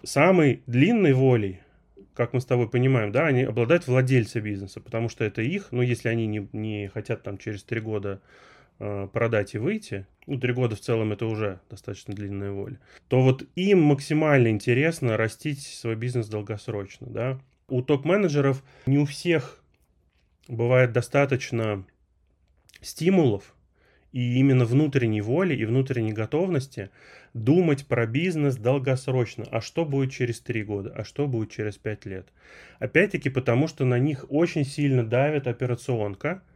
Самой 0.03 0.63
длинной 0.65 1.13
волей 1.13 1.59
как 2.13 2.33
мы 2.33 2.41
с 2.41 2.45
тобой 2.45 2.69
понимаем, 2.69 3.11
да, 3.11 3.25
они 3.25 3.43
обладают 3.43 3.87
владельцы 3.87 4.39
бизнеса, 4.39 4.79
потому 4.79 5.09
что 5.09 5.23
это 5.23 5.41
их, 5.41 5.71
ну, 5.71 5.81
если 5.81 6.09
они 6.09 6.27
не, 6.27 6.47
не 6.53 6.87
хотят 6.87 7.23
там 7.23 7.37
через 7.37 7.63
три 7.63 7.81
года 7.81 8.21
э, 8.79 9.07
продать 9.11 9.55
и 9.55 9.57
выйти, 9.57 10.05
ну, 10.27 10.39
три 10.39 10.53
года 10.53 10.75
в 10.75 10.79
целом 10.79 11.11
это 11.11 11.25
уже 11.25 11.59
достаточно 11.69 12.13
длинная 12.13 12.51
воля, 12.51 12.79
то 13.07 13.21
вот 13.21 13.47
им 13.55 13.81
максимально 13.81 14.49
интересно 14.49 15.17
растить 15.17 15.63
свой 15.63 15.95
бизнес 15.95 16.27
долгосрочно, 16.27 17.07
да. 17.07 17.39
У 17.73 17.81
топ-менеджеров 17.81 18.63
не 18.85 18.99
у 18.99 19.05
всех 19.05 19.59
бывает 20.47 20.91
достаточно 20.91 21.83
стимулов 22.81 23.55
и 24.11 24.35
именно 24.35 24.65
внутренней 24.65 25.21
воли 25.21 25.55
и 25.55 25.65
внутренней 25.65 26.13
готовности 26.13 26.91
думать 27.33 27.87
про 27.87 28.05
бизнес 28.05 28.57
долгосрочно. 28.57 29.47
А 29.49 29.59
что 29.59 29.85
будет 29.85 30.11
через 30.11 30.39
три 30.39 30.63
года? 30.63 30.93
А 30.95 31.03
что 31.03 31.25
будет 31.25 31.49
через 31.49 31.77
пять 31.77 32.05
лет? 32.05 32.27
Опять-таки 32.77 33.31
потому, 33.31 33.67
что 33.67 33.85
на 33.85 33.97
них 33.97 34.27
очень 34.29 34.65
сильно 34.65 35.03
давит 35.03 35.47
операционка– 35.47 36.43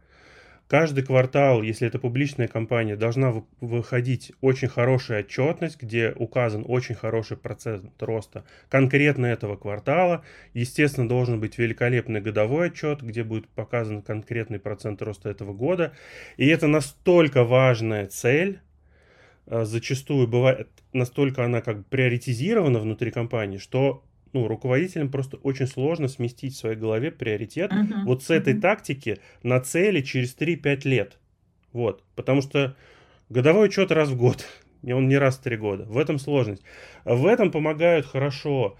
Каждый 0.68 1.02
квартал, 1.02 1.62
если 1.62 1.88
это 1.88 1.98
публичная 1.98 2.46
компания, 2.46 2.94
должна 2.94 3.42
выходить 3.62 4.32
очень 4.42 4.68
хорошая 4.68 5.20
отчетность, 5.20 5.80
где 5.80 6.12
указан 6.14 6.62
очень 6.68 6.94
хороший 6.94 7.38
процент 7.38 7.90
роста 8.02 8.44
конкретно 8.68 9.24
этого 9.24 9.56
квартала. 9.56 10.22
Естественно, 10.52 11.08
должен 11.08 11.40
быть 11.40 11.56
великолепный 11.56 12.20
годовой 12.20 12.66
отчет, 12.66 13.00
где 13.02 13.24
будет 13.24 13.48
показан 13.48 14.02
конкретный 14.02 14.58
процент 14.58 15.00
роста 15.00 15.30
этого 15.30 15.54
года. 15.54 15.94
И 16.36 16.46
это 16.46 16.66
настолько 16.66 17.44
важная 17.44 18.06
цель, 18.06 18.60
а, 19.46 19.64
зачастую 19.64 20.28
бывает 20.28 20.68
настолько 20.92 21.44
она 21.44 21.60
как 21.60 21.78
бы 21.78 21.84
приоритизирована 21.84 22.78
внутри 22.78 23.10
компании, 23.10 23.58
что 23.58 24.02
ну, 24.32 24.48
руководителям 24.48 25.10
просто 25.10 25.36
очень 25.38 25.66
сложно 25.66 26.08
сместить 26.08 26.54
в 26.54 26.58
своей 26.58 26.76
голове 26.76 27.10
приоритет 27.10 27.72
uh-huh. 27.72 28.04
вот 28.04 28.22
с 28.22 28.30
этой 28.30 28.54
uh-huh. 28.54 28.60
тактики 28.60 29.18
на 29.42 29.60
цели 29.60 30.00
через 30.00 30.36
3-5 30.36 30.88
лет. 30.88 31.18
Вот. 31.72 32.02
Потому 32.14 32.42
что 32.42 32.76
годовой 33.28 33.68
учет 33.68 33.90
раз 33.92 34.08
в 34.08 34.16
год, 34.16 34.44
и 34.82 34.92
он 34.92 35.08
не 35.08 35.16
раз 35.16 35.36
в 35.36 35.42
3 35.42 35.56
года. 35.56 35.84
В 35.84 35.98
этом 35.98 36.18
сложность. 36.18 36.62
В 37.04 37.26
этом 37.26 37.50
помогают 37.50 38.06
хорошо, 38.06 38.76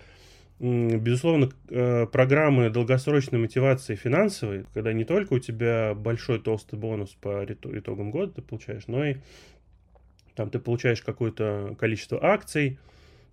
безусловно, 0.58 1.50
э, 1.70 2.06
программы 2.06 2.70
долгосрочной 2.70 3.38
мотивации 3.38 3.94
финансовой, 3.94 4.64
когда 4.74 4.92
не 4.92 5.04
только 5.04 5.34
у 5.34 5.38
тебя 5.38 5.94
большой 5.94 6.40
толстый 6.40 6.78
бонус 6.78 7.16
по 7.20 7.44
итогам 7.44 8.10
года 8.10 8.32
ты 8.32 8.42
получаешь, 8.42 8.86
но 8.86 9.04
и 9.04 9.16
там 10.34 10.50
ты 10.50 10.60
получаешь 10.60 11.02
какое-то 11.02 11.74
количество 11.78 12.24
акций, 12.24 12.78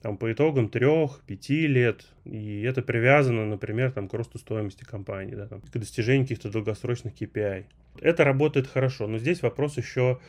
там, 0.05 0.17
по 0.17 0.31
итогам 0.31 0.69
трех-пяти 0.69 1.65
лет, 1.65 2.05
и 2.25 2.61
это 2.61 2.83
привязано, 2.83 3.43
например, 3.47 3.91
там, 3.91 4.07
к 4.07 4.13
росту 4.13 4.37
стоимости 4.37 4.83
компании, 4.83 5.33
да, 5.33 5.47
там, 5.47 5.61
к 5.61 5.71
достижению 5.71 6.25
каких-то 6.25 6.51
долгосрочных 6.51 7.15
KPI. 7.19 7.65
Это 8.01 8.23
работает 8.23 8.67
хорошо, 8.67 9.07
но 9.07 9.17
здесь 9.17 9.41
вопрос 9.41 9.77
еще 9.77 10.19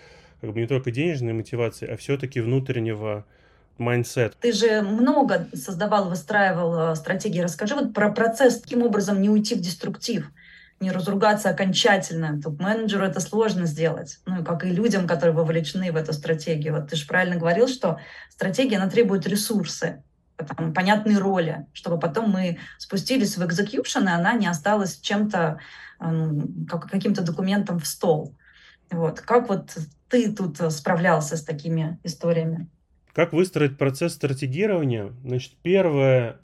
как 0.41 0.55
бы 0.55 0.61
не 0.61 0.67
только 0.67 0.91
денежной 0.91 1.35
мотивации, 1.35 1.87
а 1.87 1.99
все-таки 1.99 2.41
внутреннего 2.41 3.27
mindset. 3.79 4.33
Ты 4.41 4.53
же 4.53 4.81
много 4.81 5.47
создавал, 5.53 6.09
выстраивал 6.09 6.93
э, 6.93 6.95
стратегии. 6.95 7.41
Расскажи 7.41 7.75
вот 7.75 7.93
про 7.93 8.11
процесс, 8.11 8.63
каким 8.63 8.83
образом 8.83 9.21
не 9.21 9.29
уйти 9.29 9.55
в 9.55 9.61
деструктив 9.61 10.31
не 10.81 10.91
разругаться 10.91 11.49
окончательно. 11.49 12.41
Топ-менеджеру 12.41 13.05
это 13.05 13.21
сложно 13.21 13.67
сделать. 13.67 14.19
Ну, 14.27 14.45
как 14.45 14.65
и 14.65 14.71
людям, 14.71 15.07
которые 15.07 15.35
вовлечены 15.35 15.91
в 15.91 15.97
эту 15.97 16.13
стратегию. 16.13 16.75
Вот 16.75 16.89
ты 16.89 16.97
же 16.97 17.07
правильно 17.07 17.37
говорил, 17.37 17.67
что 17.67 17.99
стратегия, 18.31 18.77
она 18.77 18.91
требует 18.91 19.27
ресурсы, 19.27 20.03
там, 20.37 20.75
понятные 20.75 21.19
роли, 21.19 21.67
чтобы 21.73 21.99
потом 21.99 22.31
мы 22.31 22.59
спустились 22.79 23.39
в 23.39 23.43
execution, 23.43 24.05
и 24.05 24.13
она 24.13 24.35
не 24.35 24.47
осталась 24.47 25.01
чем-то, 25.01 25.61
как, 25.99 26.91
каким-то 26.91 27.23
документом 27.23 27.79
в 27.79 27.87
стол. 27.87 28.35
Вот. 28.91 29.21
Как 29.21 29.49
вот 29.49 29.77
ты 30.09 30.31
тут 30.31 30.59
справлялся 30.73 31.37
с 31.37 31.43
такими 31.43 31.99
историями? 32.05 32.69
Как 33.15 33.33
выстроить 33.33 33.79
процесс 33.79 34.13
стратегирования? 34.13 35.15
Значит, 35.25 35.55
первое, 35.63 36.37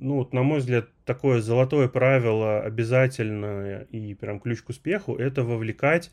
ну, 0.00 0.16
вот, 0.16 0.32
на 0.32 0.42
мой 0.42 0.58
взгляд, 0.58 0.88
такое 1.04 1.40
золотое 1.40 1.88
правило 1.88 2.60
обязательное 2.60 3.82
и 3.90 4.14
прям 4.14 4.40
ключ 4.40 4.62
к 4.62 4.70
успеху– 4.70 5.14
это 5.16 5.44
вовлекать 5.44 6.10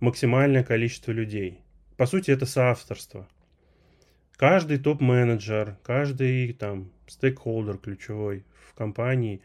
максимальное 0.00 0.62
количество 0.62 1.12
людей. 1.12 1.60
По 1.96 2.06
сути, 2.06 2.30
это 2.30 2.46
соавторство. 2.46 3.26
Каждый 4.36 4.78
топ-менеджер, 4.78 5.76
каждый 5.82 6.52
там 6.52 6.90
стейкхолдер 7.06 7.78
ключевой 7.78 8.44
в 8.68 8.74
компании 8.74 9.40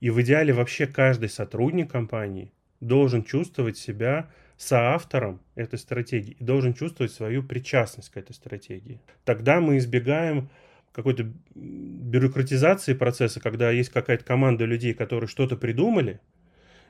и 0.00 0.10
в 0.10 0.20
идеале 0.22 0.52
вообще 0.52 0.86
каждый 0.86 1.28
сотрудник 1.28 1.90
компании 1.90 2.52
должен 2.80 3.24
чувствовать 3.24 3.76
себя 3.76 4.30
соавтором 4.56 5.40
этой 5.54 5.78
стратегии 5.78 6.36
и 6.38 6.44
должен 6.44 6.74
чувствовать 6.74 7.12
свою 7.12 7.42
причастность 7.42 8.10
к 8.10 8.16
этой 8.16 8.32
стратегии. 8.32 9.00
Тогда 9.24 9.60
мы 9.60 9.78
избегаем 9.78 10.48
какой-то 10.96 11.30
бюрократизации 11.54 12.94
процесса, 12.94 13.38
когда 13.38 13.70
есть 13.70 13.90
какая-то 13.90 14.24
команда 14.24 14.64
людей, 14.64 14.94
которые 14.94 15.28
что-то 15.28 15.54
придумали, 15.54 16.20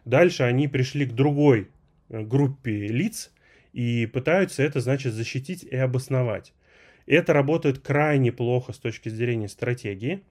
дальше 0.05 0.45
они 0.45 0.69
пришли 0.69 1.07
к 1.07 1.13
другой 1.13 1.71
э, 2.09 2.23
группе 2.23 2.87
лиц 2.87 3.33
и 3.73 4.07
пытаются 4.07 4.63
это, 4.63 4.79
значит, 4.79 5.13
защитить 5.13 5.65
и 5.65 5.75
обосновать. 5.75 6.55
Это 7.07 7.33
работает 7.33 7.81
крайне 7.81 8.31
плохо 8.31 8.73
с 8.73 8.79
точки 8.79 9.09
зрения 9.09 9.49
стратегии. 9.49 10.23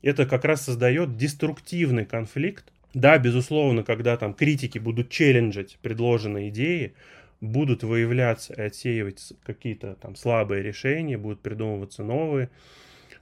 Это 0.00 0.26
как 0.26 0.44
раз 0.44 0.62
создает 0.62 1.16
деструктивный 1.16 2.06
конфликт. 2.06 2.72
Да, 2.94 3.18
безусловно, 3.18 3.82
когда 3.82 4.16
там 4.16 4.32
критики 4.32 4.78
будут 4.78 5.10
челленджить 5.10 5.78
предложенные 5.82 6.50
идеи, 6.50 6.94
будут 7.40 7.82
выявляться 7.82 8.54
и 8.54 8.60
отсеивать 8.60 9.32
какие-то 9.44 9.96
там 9.96 10.14
слабые 10.14 10.62
решения, 10.62 11.18
будут 11.18 11.40
придумываться 11.40 12.04
новые 12.04 12.48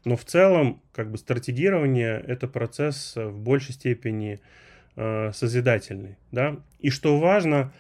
Но 0.05 0.17
в 0.17 0.25
целом, 0.25 0.83
как 0.93 1.11
бы 1.11 1.19
стратегирование– 1.19 2.23
это 2.27 2.49
процесс 2.49 3.15
в 3.17 3.39
большей 3.39 3.75
степени 3.75 4.41
э, 4.97 5.33
созидательный. 5.33 6.17
Да? 6.33 6.57
И 6.81 6.91
что 6.91 7.19
важно, 7.19 7.73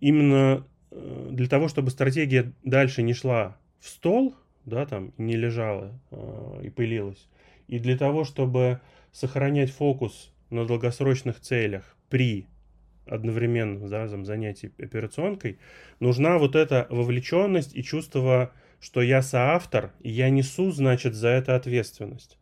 именно 0.00 0.66
э, 0.90 1.28
для 1.30 1.48
того, 1.48 1.68
чтобы 1.68 1.90
стратегия 1.90 2.52
дальше 2.62 3.02
не 3.02 3.14
шла 3.14 3.56
в 3.80 3.88
стол, 3.88 4.34
да, 4.64 4.86
там, 4.86 5.12
не 5.16 5.36
лежала 5.36 5.98
э, 6.10 6.60
и 6.64 6.70
пылилась, 6.70 7.28
и 7.68 7.78
для 7.78 7.96
того, 7.96 8.24
чтобы 8.24 8.80
сохранять 9.12 9.70
фокус 9.70 10.32
на 10.50 10.66
долгосрочных 10.66 11.40
целях 11.40 11.96
при 12.08 12.46
одновременном 13.06 13.88
да, 13.88 14.06
занятии 14.08 14.72
операционкой, 14.78 15.58
нужна 16.00 16.38
вот 16.38 16.54
эта 16.54 16.86
вовлеченность 16.90 17.74
и 17.74 17.82
чувство 17.82 18.52
что 18.82 19.00
я 19.00 19.22
соавтор, 19.22 19.92
и 20.00 20.10
я 20.10 20.28
несу, 20.28 20.72
значит, 20.72 21.14
за 21.14 21.28
это 21.28 21.54
ответственность. 21.54 22.36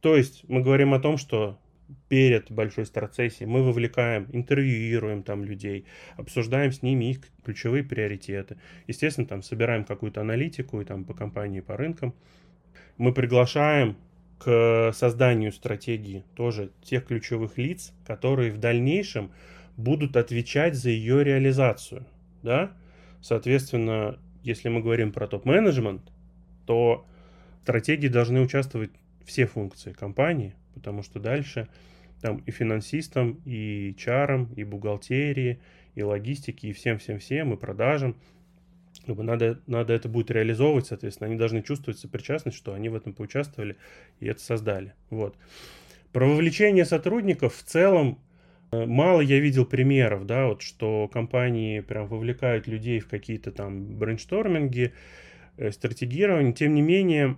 То 0.00 0.16
есть 0.16 0.42
мы 0.48 0.62
говорим 0.62 0.94
о 0.94 1.00
том, 1.00 1.18
что 1.18 1.58
перед 2.08 2.50
большой 2.50 2.86
страцессией 2.86 3.46
мы 3.46 3.62
вовлекаем, 3.62 4.26
интервьюируем 4.32 5.22
там 5.22 5.44
людей, 5.44 5.84
обсуждаем 6.16 6.72
с 6.72 6.82
ними 6.82 7.10
их 7.10 7.20
ключевые 7.44 7.84
приоритеты. 7.84 8.56
Естественно, 8.86 9.26
там 9.26 9.42
собираем 9.42 9.84
какую-то 9.84 10.22
аналитику 10.22 10.80
и 10.80 10.84
там 10.86 11.04
по 11.04 11.12
компании, 11.12 11.60
по 11.60 11.76
рынкам. 11.76 12.14
Мы 12.96 13.12
приглашаем 13.12 13.96
к 14.38 14.92
созданию 14.94 15.52
стратегии 15.52 16.24
тоже 16.34 16.70
тех 16.82 17.06
ключевых 17.06 17.58
лиц, 17.58 17.92
которые 18.06 18.50
в 18.50 18.58
дальнейшем 18.58 19.30
будут 19.76 20.16
отвечать 20.16 20.74
за 20.74 20.88
ее 20.88 21.22
реализацию. 21.22 22.06
Да? 22.42 22.72
Соответственно, 23.20 24.18
если 24.46 24.68
мы 24.68 24.80
говорим 24.80 25.12
про 25.12 25.26
топ-менеджмент, 25.26 26.02
то 26.66 27.04
в 27.58 27.62
стратегии 27.62 28.06
должны 28.06 28.40
участвовать 28.40 28.92
все 29.24 29.46
функции 29.46 29.92
компании, 29.92 30.54
потому 30.72 31.02
что 31.02 31.18
дальше 31.18 31.68
там 32.22 32.36
и 32.38 32.52
финансистам, 32.52 33.40
и 33.44 33.92
чарам, 33.98 34.52
и 34.54 34.62
бухгалтерии, 34.62 35.60
и 35.96 36.02
логистике, 36.02 36.68
и 36.68 36.72
всем-всем-всем, 36.72 37.54
и 37.54 37.56
продажам. 37.56 38.16
Надо, 39.08 39.60
надо 39.66 39.92
это 39.92 40.08
будет 40.08 40.30
реализовывать, 40.30 40.86
соответственно, 40.86 41.28
они 41.28 41.36
должны 41.36 41.62
чувствовать 41.62 41.98
сопричастность, 41.98 42.56
что 42.56 42.72
они 42.72 42.88
в 42.88 42.94
этом 42.94 43.14
поучаствовали 43.14 43.76
и 44.20 44.26
это 44.26 44.40
создали. 44.40 44.94
Вот. 45.10 45.36
Про 46.12 46.28
вовлечение 46.28 46.84
сотрудников 46.84 47.56
в 47.56 47.64
целом 47.64 48.20
мало 48.72 49.20
я 49.20 49.38
видел 49.40 49.64
примеров, 49.64 50.26
да, 50.26 50.46
вот 50.46 50.62
что 50.62 51.08
компании 51.08 51.80
прям 51.80 52.06
вовлекают 52.06 52.66
людей 52.66 53.00
в 53.00 53.08
какие-то 53.08 53.52
там 53.52 53.96
брейншторминги, 53.96 54.92
э, 55.56 55.70
стратегирование. 55.70 56.52
Тем 56.52 56.74
не 56.74 56.82
менее, 56.82 57.36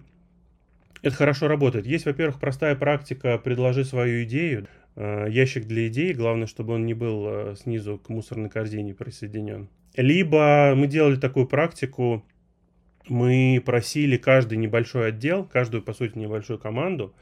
это 1.03 1.15
хорошо 1.15 1.49
работает. 1.49 1.87
Есть, 1.87 2.07
во-первых, 2.07 2.41
простая 2.41 2.75
практика 2.75 3.39
«предложи 3.39 3.85
свою 3.85 4.25
идею», 4.25 4.67
э, 4.97 5.27
ящик 5.29 5.67
для 5.67 5.89
идей, 5.89 6.15
главное, 6.15 6.47
чтобы 6.47 6.75
он 6.75 6.87
не 6.87 6.95
был 6.95 7.55
снизу 7.57 7.99
к 7.99 8.09
мусорной 8.09 8.51
корзине 8.51 8.95
присоединен. 8.95 9.69
Либо 9.97 10.75
мы 10.77 10.87
делали 10.87 11.17
такую 11.17 11.47
практику, 11.47 12.25
мы 13.09 13.63
просили 13.65 14.17
каждый 14.17 14.59
небольшой 14.59 15.09
отдел, 15.09 15.45
каждую, 15.45 15.83
по 15.83 15.93
сути, 15.93 16.19
небольшую 16.19 16.59
команду 16.59 17.15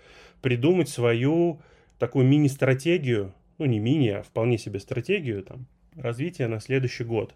придумать 0.42 0.88
свою 0.88 1.60
такую 1.98 2.26
мини-стратегию 2.26 3.32
ну 3.58 3.66
не 3.66 3.78
мини, 3.78 4.08
а 4.08 4.22
вполне 4.22 4.58
себе 4.58 4.80
стратегию 4.80 5.42
там, 5.42 5.66
развития 5.94 6.46
на 6.46 6.60
следующий 6.60 7.04
год. 7.04 7.34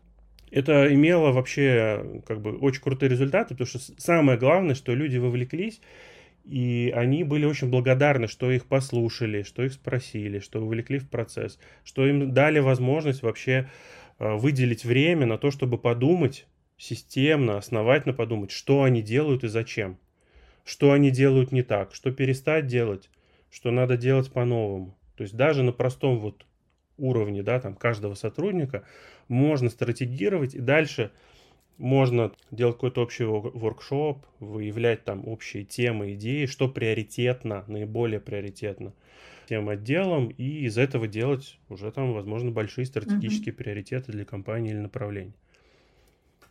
Это 0.51 0.93
имело 0.93 1.31
вообще 1.31 2.23
как 2.27 2.41
бы 2.41 2.57
очень 2.59 2.83
крутые 2.83 3.09
результаты, 3.09 3.55
потому 3.55 3.67
что 3.67 3.79
самое 3.99 4.39
главное, 4.39 4.75
что 4.75 4.95
люди 4.95 5.17
вовлеклись, 5.17 5.81
и 6.45 6.93
они 6.95 7.23
были 7.23 7.45
очень 7.45 7.71
благодарны, 7.71 8.27
что 8.27 8.51
их 8.51 8.67
послушали, 8.67 9.43
что 9.43 9.63
их 9.63 9.73
спросили, 9.73 10.41
что 10.41 10.61
вовлекли 10.61 10.99
в 10.99 11.09
процесс, 11.09 11.59
что 11.85 12.07
им 12.07 12.33
дали 12.33 12.59
возможность 12.59 13.23
вообще 13.23 13.71
э, 14.19 14.35
выделить 14.35 14.85
время 14.85 15.27
на 15.27 15.39
то, 15.39 15.51
чтобы 15.51 15.79
подумать 15.79 16.47
системно, 16.77 17.59
основательно 17.59 18.15
подумать, 18.15 18.51
что 18.51 18.83
они 18.83 19.03
делают 19.03 19.45
и 19.45 19.49
зачем, 19.49 19.99
что 20.65 20.93
они 20.93 21.11
делают 21.11 21.53
не 21.53 21.63
так, 21.63 21.95
что 21.95 22.11
перестать 22.11 22.67
делать, 22.67 23.11
что 23.51 23.71
надо 23.71 23.97
делать 23.97 24.33
по-новому. 24.33 24.97
То 25.21 25.25
есть 25.25 25.37
даже 25.37 25.63
на 25.63 25.73
простом 25.73 26.19
вот 26.19 26.47
уровне, 26.97 27.43
да, 27.43 27.61
там 27.61 27.75
каждого 27.75 28.15
сотрудника 28.15 28.85
можно 29.29 29.69
стратегировать 29.69 30.55
и 30.55 30.61
дальше 30.61 31.11
можно 31.77 32.33
делать 32.51 32.77
какой-то 32.77 33.03
общий 33.03 33.25
воркшоп, 33.25 34.25
выявлять 34.39 35.05
там 35.05 35.29
общие 35.29 35.65
темы, 35.65 36.15
идеи, 36.15 36.47
что 36.47 36.71
приоритетно, 36.71 37.67
наиболее 37.69 38.19
приоритетно 38.19 38.95
тем 39.47 39.69
отделом, 39.69 40.29
и 40.29 40.65
из 40.65 40.79
этого 40.79 41.07
делать 41.07 41.59
уже 41.69 41.93
там, 41.93 42.15
возможно, 42.15 42.51
большие 42.51 42.87
стратегические 42.87 43.53
mm-hmm. 43.53 43.59
приоритеты 43.59 44.13
для 44.13 44.25
компании 44.25 44.71
или 44.71 44.79
направлений. 44.79 45.35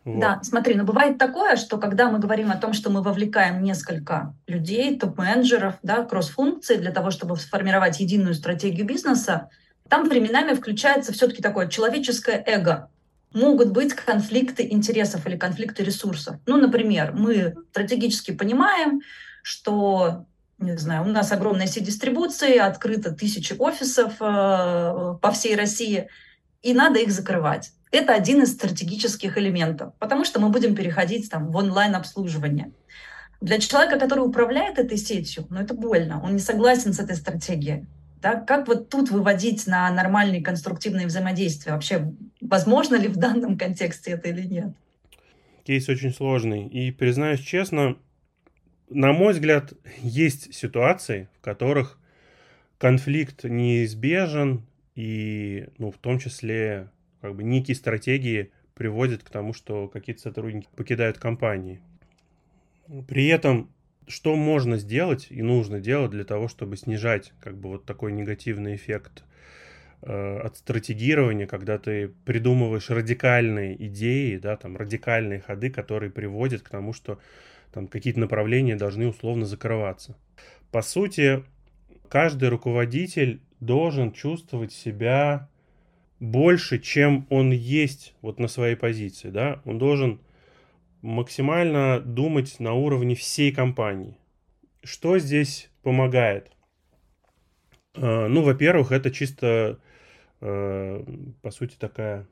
Вот. 0.05 0.19
Да, 0.19 0.39
смотри, 0.43 0.75
но 0.75 0.83
бывает 0.83 1.17
такое, 1.17 1.55
что 1.55 1.77
когда 1.77 2.09
мы 2.09 2.19
говорим 2.19 2.51
о 2.51 2.57
том, 2.57 2.73
что 2.73 2.89
мы 2.89 3.01
вовлекаем 3.01 3.61
несколько 3.61 4.33
людей, 4.47 4.97
топ-менеджеров, 4.97 5.75
да, 5.83 6.03
кросс-функции 6.03 6.77
для 6.77 6.91
того, 6.91 7.11
чтобы 7.11 7.37
сформировать 7.37 7.99
единую 7.99 8.33
стратегию 8.33 8.85
бизнеса, 8.85 9.49
там 9.89 10.07
временами 10.07 10.53
включается 10.53 11.11
все-таки 11.11 11.41
такое 11.41 11.67
человеческое 11.67 12.41
эго. 12.45 12.89
Могут 13.33 13.71
быть 13.71 13.93
конфликты 13.93 14.67
интересов 14.69 15.27
или 15.27 15.37
конфликты 15.37 15.83
ресурсов. 15.83 16.37
Ну, 16.45 16.57
например, 16.57 17.11
мы 17.13 17.55
стратегически 17.71 18.31
понимаем, 18.31 19.01
что 19.43 20.25
не 20.59 20.77
знаю, 20.77 21.03
у 21.03 21.07
нас 21.07 21.31
огромная 21.31 21.67
сеть 21.67 21.85
дистрибуции, 21.85 22.57
открыто 22.57 23.11
тысячи 23.13 23.53
офисов 23.57 24.13
э, 24.19 25.15
по 25.21 25.31
всей 25.31 25.55
России, 25.55 26.09
и 26.61 26.73
надо 26.73 26.99
их 26.99 27.11
закрывать. 27.11 27.71
Это 27.91 28.13
один 28.13 28.43
из 28.43 28.51
стратегических 28.51 29.37
элементов, 29.37 29.93
потому 29.99 30.23
что 30.23 30.39
мы 30.39 30.49
будем 30.49 30.75
переходить 30.75 31.29
там, 31.29 31.51
в 31.51 31.55
онлайн-обслуживание. 31.55 32.71
Для 33.41 33.59
человека, 33.59 33.99
который 33.99 34.19
управляет 34.19 34.77
этой 34.77 34.97
сетью, 34.97 35.47
ну 35.49 35.59
это 35.59 35.73
больно, 35.73 36.21
он 36.23 36.33
не 36.33 36.41
согласен 36.41 36.93
с 36.93 36.99
этой 36.99 37.15
стратегией. 37.15 37.85
Да? 38.21 38.35
Как 38.35 38.67
вот 38.67 38.89
тут 38.89 39.09
выводить 39.11 39.65
на 39.65 39.89
нормальные 39.91 40.43
конструктивные 40.43 41.07
взаимодействия? 41.07 41.71
Вообще, 41.71 42.13
возможно 42.41 42.95
ли 42.95 43.07
в 43.07 43.15
данном 43.15 43.57
контексте 43.57 44.11
это 44.11 44.29
или 44.29 44.41
нет? 44.41 44.73
Кейс 45.63 45.87
очень 45.87 46.13
сложный. 46.13 46.67
И, 46.67 46.91
признаюсь 46.91 47.39
честно, 47.39 47.95
на 48.89 49.13
мой 49.13 49.33
взгляд, 49.33 49.73
есть 50.01 50.53
ситуации, 50.53 51.29
в 51.37 51.41
которых 51.41 51.97
конфликт 52.77 53.43
неизбежен, 53.45 54.65
и, 54.95 55.67
ну, 55.77 55.91
в 55.91 55.97
том 55.97 56.19
числе 56.19 56.89
как 57.21 57.35
бы 57.35 57.43
некие 57.43 57.75
стратегии 57.75 58.51
приводят 58.73 59.23
к 59.23 59.29
тому, 59.29 59.53
что 59.53 59.87
какие-то 59.87 60.21
сотрудники 60.21 60.67
покидают 60.75 61.17
компании. 61.17 61.81
При 63.07 63.27
этом, 63.27 63.69
что 64.07 64.35
можно 64.35 64.77
сделать 64.77 65.27
и 65.29 65.41
нужно 65.41 65.79
делать 65.79 66.11
для 66.11 66.23
того, 66.23 66.47
чтобы 66.47 66.77
снижать 66.77 67.33
как 67.41 67.57
бы 67.57 67.69
вот 67.69 67.85
такой 67.85 68.11
негативный 68.11 68.75
эффект 68.75 69.23
э, 70.01 70.39
от 70.39 70.57
стратегирования, 70.57 71.45
когда 71.45 71.77
ты 71.77 72.07
придумываешь 72.25 72.89
радикальные 72.89 73.85
идеи, 73.87 74.37
да, 74.37 74.55
там 74.55 74.77
радикальные 74.77 75.41
ходы, 75.41 75.69
которые 75.69 76.09
приводят 76.09 76.61
к 76.61 76.69
тому, 76.69 76.93
что 76.93 77.19
там 77.71 77.87
какие-то 77.87 78.19
направления 78.19 78.75
должны 78.75 79.07
условно 79.07 79.45
закрываться. 79.45 80.17
По 80.71 80.81
сути, 80.81 81.43
каждый 82.07 82.49
руководитель 82.49 83.41
должен 83.59 84.11
чувствовать 84.11 84.71
себя 84.71 85.49
больше, 86.19 86.79
чем 86.79 87.25
он 87.29 87.51
есть 87.51 88.13
вот 88.21 88.39
на 88.39 88.47
своей 88.47 88.75
позиции, 88.75 89.29
да, 89.29 89.61
он 89.65 89.77
должен 89.77 90.19
максимально 91.01 91.99
думать 91.99 92.59
на 92.59 92.73
уровне 92.73 93.15
всей 93.15 93.51
компании. 93.51 94.17
Что 94.83 95.17
здесь 95.17 95.69
помогает? 95.81 96.51
А, 97.95 98.27
ну, 98.27 98.41
во-первых, 98.41 98.91
это 98.91 99.11
чисто, 99.11 99.79
а, 100.41 101.05
по 101.41 101.51
сути, 101.51 101.75
такая, 101.77 102.27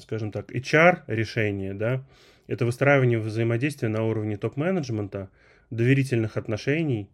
скажем 0.00 0.30
так, 0.30 0.52
HR 0.52 1.02
решение, 1.08 1.74
да, 1.74 2.04
это 2.46 2.64
выстраивание 2.64 3.18
взаимодействия 3.18 3.88
на 3.88 4.04
уровне 4.04 4.36
топ-менеджмента, 4.36 5.30
доверительных 5.70 6.36
отношений 6.36 7.10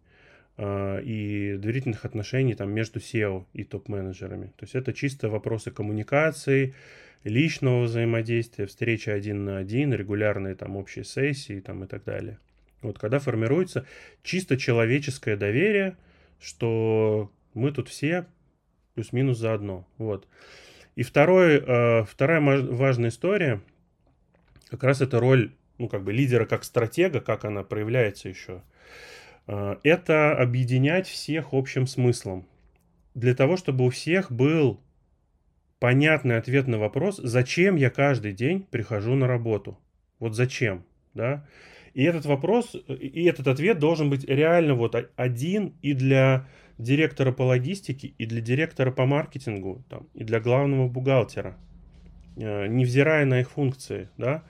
и 1.03 1.57
доверительных 1.57 2.05
отношений 2.05 2.53
там 2.53 2.71
между 2.71 2.99
SEO 2.99 3.45
и 3.53 3.63
топ-менеджерами. 3.63 4.47
То 4.57 4.63
есть 4.63 4.75
это 4.75 4.93
чисто 4.93 5.29
вопросы 5.29 5.71
коммуникации, 5.71 6.75
личного 7.23 7.83
взаимодействия, 7.83 8.65
встречи 8.65 9.09
один 9.09 9.45
на 9.45 9.57
один, 9.57 9.93
регулярные 9.93 10.55
там 10.55 10.75
общие 10.75 11.05
сессии 11.05 11.59
там, 11.59 11.83
и 11.83 11.87
так 11.87 12.03
далее. 12.03 12.39
Вот 12.81 12.99
когда 12.99 13.19
формируется 13.19 13.85
чисто 14.23 14.57
человеческое 14.57 15.35
доверие, 15.35 15.97
что 16.39 17.31
мы 17.53 17.71
тут 17.71 17.89
все 17.89 18.25
плюс-минус 18.95 19.37
заодно. 19.37 19.87
Вот. 19.97 20.27
И 20.95 21.03
второй, 21.03 21.63
э, 21.65 22.03
вторая 22.03 22.41
важная 22.41 23.09
история, 23.09 23.61
как 24.69 24.83
раз 24.83 25.01
это 25.01 25.19
роль 25.19 25.51
ну, 25.77 25.87
как 25.87 26.03
бы 26.03 26.13
лидера 26.13 26.45
как 26.45 26.63
стратега, 26.63 27.21
как 27.21 27.45
она 27.45 27.63
проявляется 27.63 28.29
еще 28.29 28.61
это 29.83 30.37
объединять 30.37 31.07
всех 31.07 31.53
общим 31.53 31.87
смыслом. 31.87 32.45
Для 33.15 33.35
того, 33.35 33.57
чтобы 33.57 33.85
у 33.85 33.89
всех 33.89 34.31
был 34.31 34.79
понятный 35.79 36.37
ответ 36.37 36.67
на 36.67 36.77
вопрос, 36.77 37.17
зачем 37.17 37.75
я 37.75 37.89
каждый 37.89 38.33
день 38.33 38.65
прихожу 38.69 39.15
на 39.15 39.27
работу. 39.27 39.77
Вот 40.19 40.35
зачем, 40.35 40.85
да? 41.13 41.45
И 41.93 42.03
этот 42.03 42.25
вопрос, 42.25 42.75
и 42.87 43.25
этот 43.25 43.47
ответ 43.47 43.79
должен 43.79 44.09
быть 44.09 44.23
реально 44.23 44.75
вот 44.75 44.95
один 45.17 45.73
и 45.81 45.93
для 45.93 46.47
директора 46.77 47.31
по 47.31 47.43
логистике, 47.43 48.13
и 48.17 48.25
для 48.25 48.41
директора 48.41 48.91
по 48.91 49.05
маркетингу, 49.05 49.83
там, 49.89 50.07
и 50.13 50.23
для 50.23 50.39
главного 50.39 50.87
бухгалтера, 50.87 51.57
э, 52.37 52.67
невзирая 52.67 53.25
на 53.25 53.41
их 53.41 53.51
функции, 53.51 54.09
да. 54.17 54.43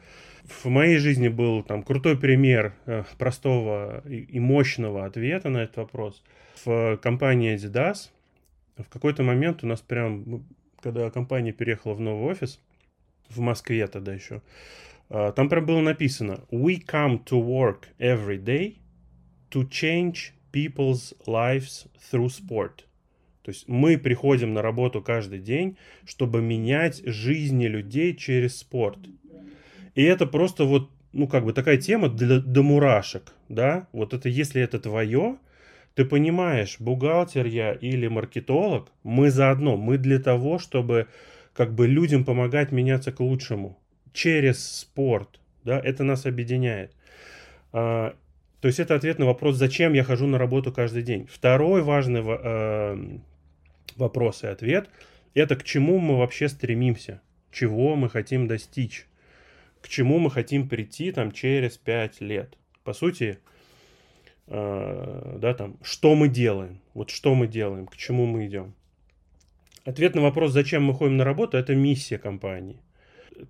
В 0.43 0.65
моей 0.65 0.97
жизни 0.97 1.27
был 1.27 1.63
там 1.63 1.83
крутой 1.83 2.17
пример 2.17 2.73
э, 2.85 3.03
простого 3.17 4.03
и 4.07 4.39
мощного 4.39 5.05
ответа 5.05 5.49
на 5.49 5.59
этот 5.59 5.77
вопрос. 5.77 6.23
В 6.65 6.97
компании 6.97 7.55
Adidas 7.55 8.09
в 8.77 8.89
какой-то 8.89 9.23
момент 9.23 9.63
у 9.63 9.67
нас 9.67 9.81
прям, 9.81 10.23
ну, 10.25 10.43
когда 10.81 11.09
компания 11.09 11.51
переехала 11.51 11.93
в 11.93 11.99
новый 11.99 12.31
офис, 12.31 12.59
в 13.29 13.39
Москве 13.39 13.87
тогда 13.87 14.13
еще, 14.13 14.41
э, 15.09 15.31
там 15.35 15.49
прям 15.49 15.65
было 15.65 15.81
написано 15.81 16.41
«We 16.51 16.83
come 16.85 17.23
to 17.25 17.41
work 17.41 17.85
every 17.99 18.37
day 18.37 18.77
to 19.51 19.67
change 19.69 20.33
people's 20.51 21.13
lives 21.25 21.87
through 22.11 22.29
sport. 22.29 22.85
То 23.43 23.49
есть 23.49 23.67
мы 23.67 23.97
приходим 23.97 24.53
на 24.53 24.61
работу 24.61 25.01
каждый 25.01 25.39
день, 25.39 25.77
чтобы 26.05 26.41
менять 26.41 27.01
жизни 27.05 27.65
людей 27.65 28.15
через 28.15 28.57
спорт. 28.57 28.99
И 29.95 30.03
это 30.03 30.25
просто 30.25 30.65
вот, 30.65 30.89
ну, 31.13 31.27
как 31.27 31.45
бы 31.45 31.53
такая 31.53 31.77
тема 31.77 32.09
для, 32.09 32.39
до 32.39 32.63
мурашек, 32.63 33.33
да? 33.49 33.87
Вот 33.91 34.13
это, 34.13 34.29
если 34.29 34.61
это 34.61 34.79
твое, 34.79 35.37
ты 35.95 36.05
понимаешь, 36.05 36.77
бухгалтер 36.79 37.45
я 37.45 37.73
или 37.73 38.07
маркетолог, 38.07 38.89
мы 39.03 39.29
заодно, 39.29 39.77
мы 39.77 39.97
для 39.97 40.19
того, 40.19 40.59
чтобы 40.59 41.07
как 41.53 41.73
бы 41.73 41.87
людям 41.87 42.23
помогать 42.23 42.71
меняться 42.71 43.11
к 43.11 43.19
лучшему 43.19 43.77
через 44.13 44.65
спорт, 44.65 45.39
да, 45.63 45.79
это 45.79 46.03
нас 46.03 46.25
объединяет. 46.25 46.95
А, 47.73 48.15
то 48.61 48.67
есть 48.67 48.79
это 48.79 48.95
ответ 48.95 49.19
на 49.19 49.25
вопрос, 49.25 49.55
зачем 49.57 49.93
я 49.93 50.03
хожу 50.03 50.27
на 50.27 50.37
работу 50.37 50.71
каждый 50.71 51.03
день. 51.03 51.27
Второй 51.31 51.81
важный 51.81 52.21
э, 52.23 53.17
вопрос 53.97 54.43
и 54.43 54.47
ответ– 54.47 54.89
это 55.33 55.55
к 55.55 55.63
чему 55.63 55.97
мы 55.99 56.17
вообще 56.17 56.47
стремимся, 56.47 57.21
чего 57.51 57.95
мы 57.95 58.09
хотим 58.09 58.47
достичь, 58.47 59.07
к 59.81 59.87
чему 59.87 60.19
мы 60.19 60.31
хотим 60.31 60.69
прийти 60.69 61.11
там 61.11 61.31
через 61.31 61.77
пять 61.77 62.21
лет. 62.21 62.57
По 62.83 62.93
сути, 62.93 63.39
э, 64.47 65.37
да, 65.39 65.53
там, 65.53 65.77
что 65.81 66.15
мы 66.15 66.27
делаем, 66.27 66.79
вот 66.93 67.09
что 67.09 67.35
мы 67.35 67.47
делаем, 67.47 67.87
к 67.87 67.97
чему 67.97 68.25
мы 68.25 68.45
идем. 68.45 68.73
Ответ 69.83 70.15
на 70.15 70.21
вопрос, 70.21 70.51
зачем 70.51 70.83
мы 70.83 70.93
ходим 70.93 71.17
на 71.17 71.23
работу, 71.23 71.57
это 71.57 71.75
миссия 71.75 72.17
компании– 72.17 72.79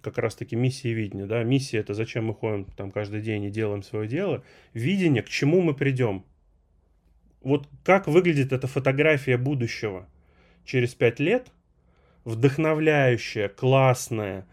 как 0.01 0.17
раз-таки 0.17 0.55
миссия 0.55 0.93
видения, 0.93 1.25
да, 1.25 1.43
миссия 1.43 1.79
это 1.79 1.93
зачем 1.93 2.25
мы 2.25 2.33
ходим 2.33 2.65
там 2.65 2.91
каждый 2.91 3.21
день 3.21 3.45
и 3.45 3.49
делаем 3.49 3.83
свое 3.83 4.07
дело, 4.07 4.43
видение, 4.73 5.23
к 5.23 5.29
чему 5.29 5.61
мы 5.61 5.73
придем. 5.73 6.25
Вот 7.41 7.67
как 7.83 8.07
выглядит 8.07 8.53
эта 8.53 8.67
фотография 8.67 9.37
будущего 9.37 10.07
через 10.63 10.93
пять 10.93 11.19
лет, 11.19 11.51
вдохновляющая, 12.23 13.49
классная, 13.49 14.45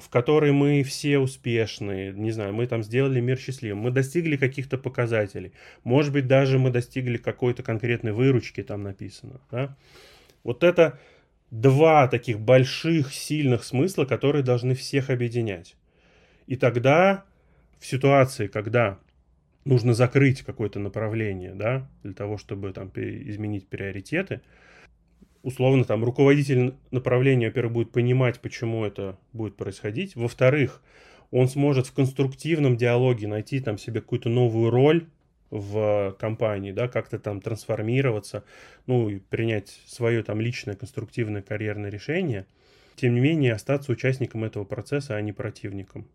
в 0.00 0.08
которой 0.08 0.52
мы 0.52 0.82
все 0.82 1.18
успешные, 1.18 2.12
не 2.12 2.32
знаю, 2.32 2.52
мы 2.52 2.66
там 2.66 2.82
сделали 2.82 3.20
мир 3.20 3.38
счастливым, 3.38 3.78
мы 3.78 3.90
достигли 3.90 4.36
каких-то 4.36 4.76
показателей, 4.76 5.52
может 5.84 6.12
быть, 6.12 6.26
даже 6.26 6.58
мы 6.58 6.70
достигли 6.70 7.16
какой-то 7.16 7.62
конкретной 7.62 8.12
выручки, 8.12 8.62
там 8.62 8.82
написано, 8.82 9.40
да. 9.50 9.76
Вот 10.42 10.64
это 10.64 10.98
два 11.50 12.08
таких 12.08 12.40
больших, 12.40 13.14
сильных 13.14 13.64
смысла, 13.64 14.04
которые 14.04 14.42
должны 14.42 14.74
всех 14.74 15.10
объединять. 15.10 15.76
И 16.46 16.56
тогда 16.56 17.24
в 17.78 17.86
ситуации, 17.86 18.48
когда 18.48 18.98
нужно 19.64 19.94
закрыть 19.94 20.42
какое-то 20.42 20.78
направление, 20.78 21.54
да, 21.54 21.88
для 22.02 22.12
того, 22.12 22.36
чтобы 22.36 22.72
там 22.72 22.90
изменить 22.94 23.68
приоритеты, 23.68 24.40
условно 25.44 25.84
там 25.84 26.02
руководитель 26.02 26.74
направления, 26.90 27.46
во-первых, 27.46 27.72
будет 27.72 27.92
понимать, 27.92 28.40
почему 28.40 28.84
это 28.84 29.16
будет 29.32 29.56
происходить, 29.56 30.16
во-вторых, 30.16 30.82
он 31.30 31.48
сможет 31.48 31.86
в 31.86 31.92
конструктивном 31.92 32.76
диалоге 32.76 33.28
найти 33.28 33.60
там 33.60 33.78
себе 33.78 34.00
какую-то 34.00 34.28
новую 34.28 34.70
роль, 34.70 35.06
в 35.50 36.16
компании, 36.18 36.72
да, 36.72 36.88
как-то 36.88 37.20
там 37.20 37.40
трансформироваться, 37.40 38.42
ну, 38.86 39.08
и 39.08 39.20
принять 39.20 39.68
свое 39.86 40.24
там 40.24 40.40
личное 40.40 40.74
конструктивное 40.74 41.42
карьерное 41.42 41.90
решение, 41.90 42.46
тем 42.96 43.14
не 43.14 43.20
менее 43.20 43.52
остаться 43.52 43.92
участником 43.92 44.42
этого 44.42 44.64
процесса, 44.64 45.14
а 45.14 45.20
не 45.20 45.32
противником. 45.32 46.08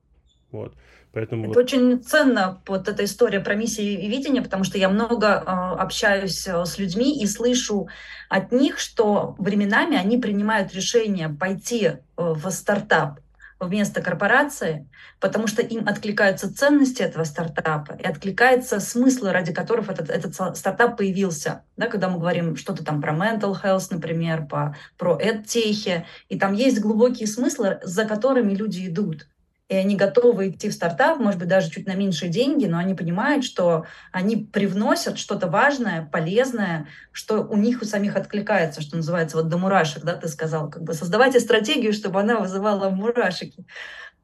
Вот. 0.51 0.73
Поэтому 1.11 1.45
это 1.45 1.53
вот... 1.53 1.57
очень 1.57 2.03
ценно, 2.03 2.61
вот 2.67 2.87
эта 2.87 3.03
история 3.03 3.39
про 3.39 3.55
миссию 3.55 3.99
и 3.99 4.07
видение, 4.07 4.43
потому 4.43 4.63
что 4.63 4.77
я 4.77 4.89
много 4.89 5.27
э, 5.27 5.41
общаюсь 5.45 6.47
э, 6.47 6.65
с 6.65 6.77
людьми 6.77 7.19
и 7.21 7.25
слышу 7.25 7.87
от 8.29 8.51
них, 8.51 8.77
что 8.77 9.35
временами 9.39 9.97
они 9.97 10.17
принимают 10.17 10.73
решение 10.73 11.29
пойти 11.29 11.85
э, 11.85 11.97
в 12.15 12.49
стартап, 12.51 13.19
вместо 13.59 14.01
корпорации, 14.01 14.87
потому 15.19 15.47
что 15.47 15.61
им 15.61 15.87
откликаются 15.87 16.53
ценности 16.53 17.01
этого 17.01 17.25
стартапа 17.25 17.93
и 17.93 18.03
откликается 18.03 18.79
смысл, 18.79 19.27
ради 19.27 19.53
которых 19.53 19.89
этот, 19.89 20.09
этот 20.09 20.57
стартап 20.57 20.97
появился. 20.97 21.63
Да, 21.75 21.87
когда 21.87 22.09
мы 22.09 22.19
говорим 22.19 22.55
что-то 22.55 22.85
там 22.85 23.01
про 23.01 23.13
mental 23.13 23.55
health, 23.61 23.87
например, 23.91 24.45
по, 24.45 24.75
про 24.97 25.19
EdTech, 25.19 26.03
и 26.29 26.39
там 26.39 26.53
есть 26.53 26.79
глубокие 26.79 27.27
смыслы, 27.27 27.79
за 27.83 28.05
которыми 28.05 28.53
люди 28.53 28.87
идут 28.87 29.27
и 29.69 29.75
они 29.75 29.95
готовы 29.95 30.49
идти 30.49 30.67
в 30.67 30.73
стартап, 30.73 31.19
может 31.19 31.39
быть, 31.39 31.47
даже 31.47 31.69
чуть 31.69 31.85
на 31.85 31.93
меньшие 31.93 32.29
деньги, 32.29 32.65
но 32.65 32.79
они 32.79 32.95
понимают, 32.95 33.45
что 33.45 33.85
они 34.11 34.35
привносят 34.35 35.19
что-то 35.19 35.47
важное, 35.47 36.09
полезное, 36.11 36.87
что 37.11 37.43
у 37.43 37.55
них 37.55 37.83
у 37.83 37.85
самих 37.85 38.15
откликается, 38.15 38.81
что 38.81 38.97
называется, 38.97 39.37
вот 39.37 39.47
до 39.47 39.59
мурашек, 39.59 40.03
да, 40.03 40.15
ты 40.15 40.27
сказал, 40.27 40.71
как 40.71 40.83
бы 40.83 40.95
создавайте 40.95 41.39
стратегию, 41.39 41.93
чтобы 41.93 42.19
она 42.19 42.39
вызывала 42.39 42.89
мурашки. 42.89 43.63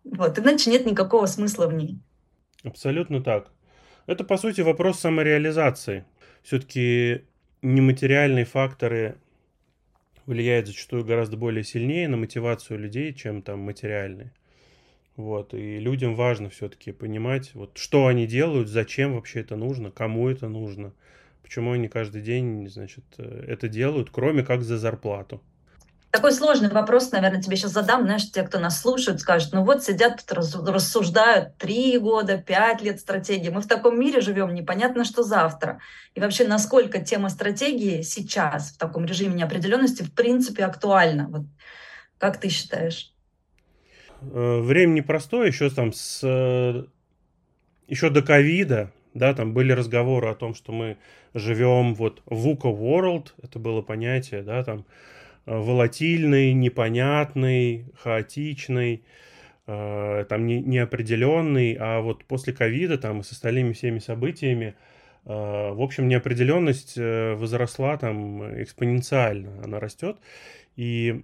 Вот, 0.03 0.39
иначе 0.39 0.71
нет 0.71 0.87
никакого 0.87 1.27
смысла 1.27 1.67
в 1.67 1.73
ней. 1.73 1.99
Абсолютно 2.63 3.23
так. 3.23 3.51
Это, 4.07 4.23
по 4.23 4.37
сути, 4.37 4.61
вопрос 4.61 4.99
самореализации. 4.99 6.05
Все-таки 6.41 7.23
нематериальные 7.61 8.45
факторы 8.45 9.17
влияют 10.25 10.65
зачастую 10.65 11.05
гораздо 11.05 11.37
более 11.37 11.63
сильнее 11.63 12.07
на 12.07 12.17
мотивацию 12.17 12.79
людей, 12.79 13.13
чем 13.13 13.43
там 13.43 13.59
материальные. 13.59 14.33
Вот, 15.17 15.53
и 15.53 15.79
людям 15.79 16.15
важно 16.15 16.49
все-таки 16.49 16.91
понимать, 16.91 17.51
вот, 17.53 17.77
что 17.77 18.07
они 18.07 18.27
делают, 18.27 18.67
зачем 18.67 19.15
вообще 19.15 19.39
это 19.39 19.55
нужно, 19.55 19.89
кому 19.89 20.27
это 20.27 20.49
нужно, 20.49 20.91
почему 21.41 21.71
они 21.71 21.87
каждый 21.87 22.21
день, 22.21 22.67
значит, 22.67 23.05
это 23.17 23.69
делают, 23.69 24.09
кроме 24.11 24.43
как 24.43 24.63
за 24.63 24.77
зарплату. 24.77 25.41
Такой 26.11 26.31
сложный 26.31 26.69
вопрос, 26.69 27.11
наверное, 27.11 27.41
тебе 27.41 27.57
сейчас 27.57 27.71
задам. 27.71 28.03
Знаешь, 28.03 28.31
те, 28.31 28.43
кто 28.43 28.57
нас 28.57 28.79
слушают, 28.79 29.19
скажут, 29.19 29.51
ну 29.51 29.65
вот 29.65 29.83
сидят 29.83 30.23
рассуждают 30.31 31.57
три 31.57 31.97
года, 31.97 32.37
пять 32.37 32.81
лет 32.81 33.01
стратегии. 33.01 33.49
Мы 33.49 33.59
в 33.59 33.67
таком 33.67 33.99
мире 33.99 34.21
живем, 34.21 34.53
непонятно, 34.53 35.03
что 35.03 35.23
завтра. 35.23 35.79
И 36.13 36.21
вообще, 36.21 36.47
насколько 36.47 36.99
тема 36.99 37.27
стратегии 37.27 38.01
сейчас 38.01 38.71
в 38.71 38.77
таком 38.77 39.05
режиме 39.05 39.35
неопределенности 39.35 40.03
в 40.03 40.13
принципе 40.13 40.63
актуальна? 40.63 41.27
Вот 41.27 41.47
как 42.17 42.39
ты 42.39 42.47
считаешь? 42.47 43.13
Э, 44.33 44.59
время 44.61 44.93
непростое, 44.93 45.47
еще 45.47 45.69
там 45.69 45.93
с... 45.93 46.21
Э, 46.23 46.83
еще 47.87 48.09
до 48.09 48.21
ковида, 48.21 48.91
да, 49.13 49.33
там 49.33 49.53
были 49.53 49.71
разговоры 49.71 50.29
о 50.29 50.35
том, 50.35 50.55
что 50.55 50.71
мы 50.71 50.97
живем 51.33 51.93
вот 51.93 52.21
в 52.25 52.47
VUCA 52.47 52.75
World, 52.75 53.33
это 53.43 53.59
было 53.59 53.81
понятие, 53.81 54.41
да, 54.41 54.63
там 54.63 54.85
э, 55.45 55.55
волатильный, 55.55 56.53
непонятный, 56.53 57.85
хаотичный, 57.97 59.03
там 59.67 60.45
не, 60.45 60.61
неопределенный, 60.61 61.75
а 61.79 61.99
вот 61.99 62.23
после 62.25 62.53
ковида 62.53 62.99
там 62.99 63.23
с 63.23 63.31
остальными 63.31 63.73
всеми 63.73 63.97
событиями, 63.97 64.75
в 65.23 65.81
общем, 65.81 66.07
неопределенность 66.07 66.95
возросла 66.99 67.97
там 67.97 68.61
экспоненциально, 68.61 69.63
она 69.63 69.79
растет, 69.79 70.17
и 70.75 71.23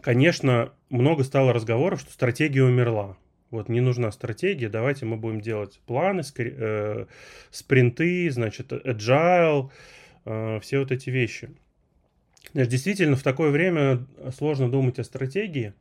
конечно, 0.00 0.72
много 0.90 1.24
стало 1.24 1.52
разговоров, 1.52 2.00
что 2.00 2.12
стратегия 2.12 2.62
умерла. 2.62 3.16
Вот 3.50 3.68
не 3.68 3.80
нужна 3.80 4.10
стратегия, 4.10 4.68
давайте 4.68 5.06
мы 5.06 5.16
будем 5.16 5.40
делать 5.40 5.80
планы, 5.86 6.22
э, 6.38 7.06
спринты, 7.50 8.30
значит, 8.30 8.72
agile, 8.72 9.70
э, 10.24 10.60
все 10.60 10.80
вот 10.80 10.90
эти 10.90 11.10
вещи. 11.10 11.50
Знаешь, 12.52 12.68
действительно, 12.68 13.16
в 13.16 13.22
такое 13.22 13.50
время 13.50 14.06
сложно 14.36 14.70
думать 14.70 14.98
о 14.98 15.04
стратегии. 15.04 15.74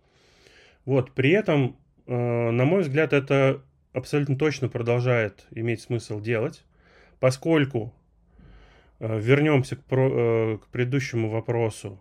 Вот, 0.86 1.12
при 1.14 1.32
этом, 1.32 1.78
э, 2.06 2.16
на 2.52 2.66
мой 2.66 2.82
взгляд, 2.82 3.14
это 3.14 3.64
абсолютно 3.94 4.38
точно 4.38 4.70
продолжает 4.70 5.46
иметь 5.52 5.82
смысл 5.82 6.20
делать, 6.20 6.64
Поскольку 7.20 7.94
э, 9.00 9.20
вернемся 9.20 9.76
к, 9.76 9.84
про, 9.84 10.58
к 10.58 10.68
предыдущему 10.68 11.30
вопросу, 11.30 12.00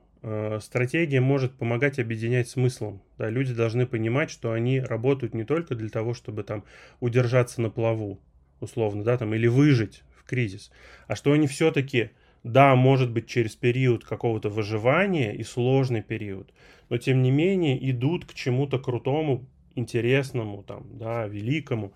стратегия 0.60 1.20
может 1.20 1.54
помогать 1.54 1.98
объединять 1.98 2.48
смыслом. 2.48 3.02
Да, 3.18 3.28
люди 3.28 3.52
должны 3.52 3.86
понимать, 3.86 4.30
что 4.30 4.52
они 4.52 4.80
работают 4.80 5.34
не 5.34 5.44
только 5.44 5.74
для 5.74 5.90
того, 5.90 6.14
чтобы 6.14 6.42
там 6.44 6.64
удержаться 7.00 7.60
на 7.60 7.70
плаву, 7.70 8.20
условно, 8.60 9.04
да, 9.04 9.18
там, 9.18 9.34
или 9.34 9.46
выжить 9.46 10.02
в 10.16 10.24
кризис, 10.24 10.70
а 11.06 11.16
что 11.16 11.32
они 11.32 11.46
все-таки 11.46 12.10
да, 12.44 12.76
может 12.76 13.10
быть, 13.10 13.26
через 13.26 13.56
период 13.56 14.04
какого-то 14.04 14.50
выживания 14.50 15.34
и 15.34 15.42
сложный 15.42 16.02
период, 16.02 16.52
но 16.90 16.98
тем 16.98 17.22
не 17.22 17.30
менее 17.30 17.90
идут 17.90 18.26
к 18.26 18.34
чему-то 18.34 18.78
крутому, 18.78 19.46
интересному, 19.74 20.62
там, 20.62 20.86
да, 20.92 21.26
великому. 21.26 21.92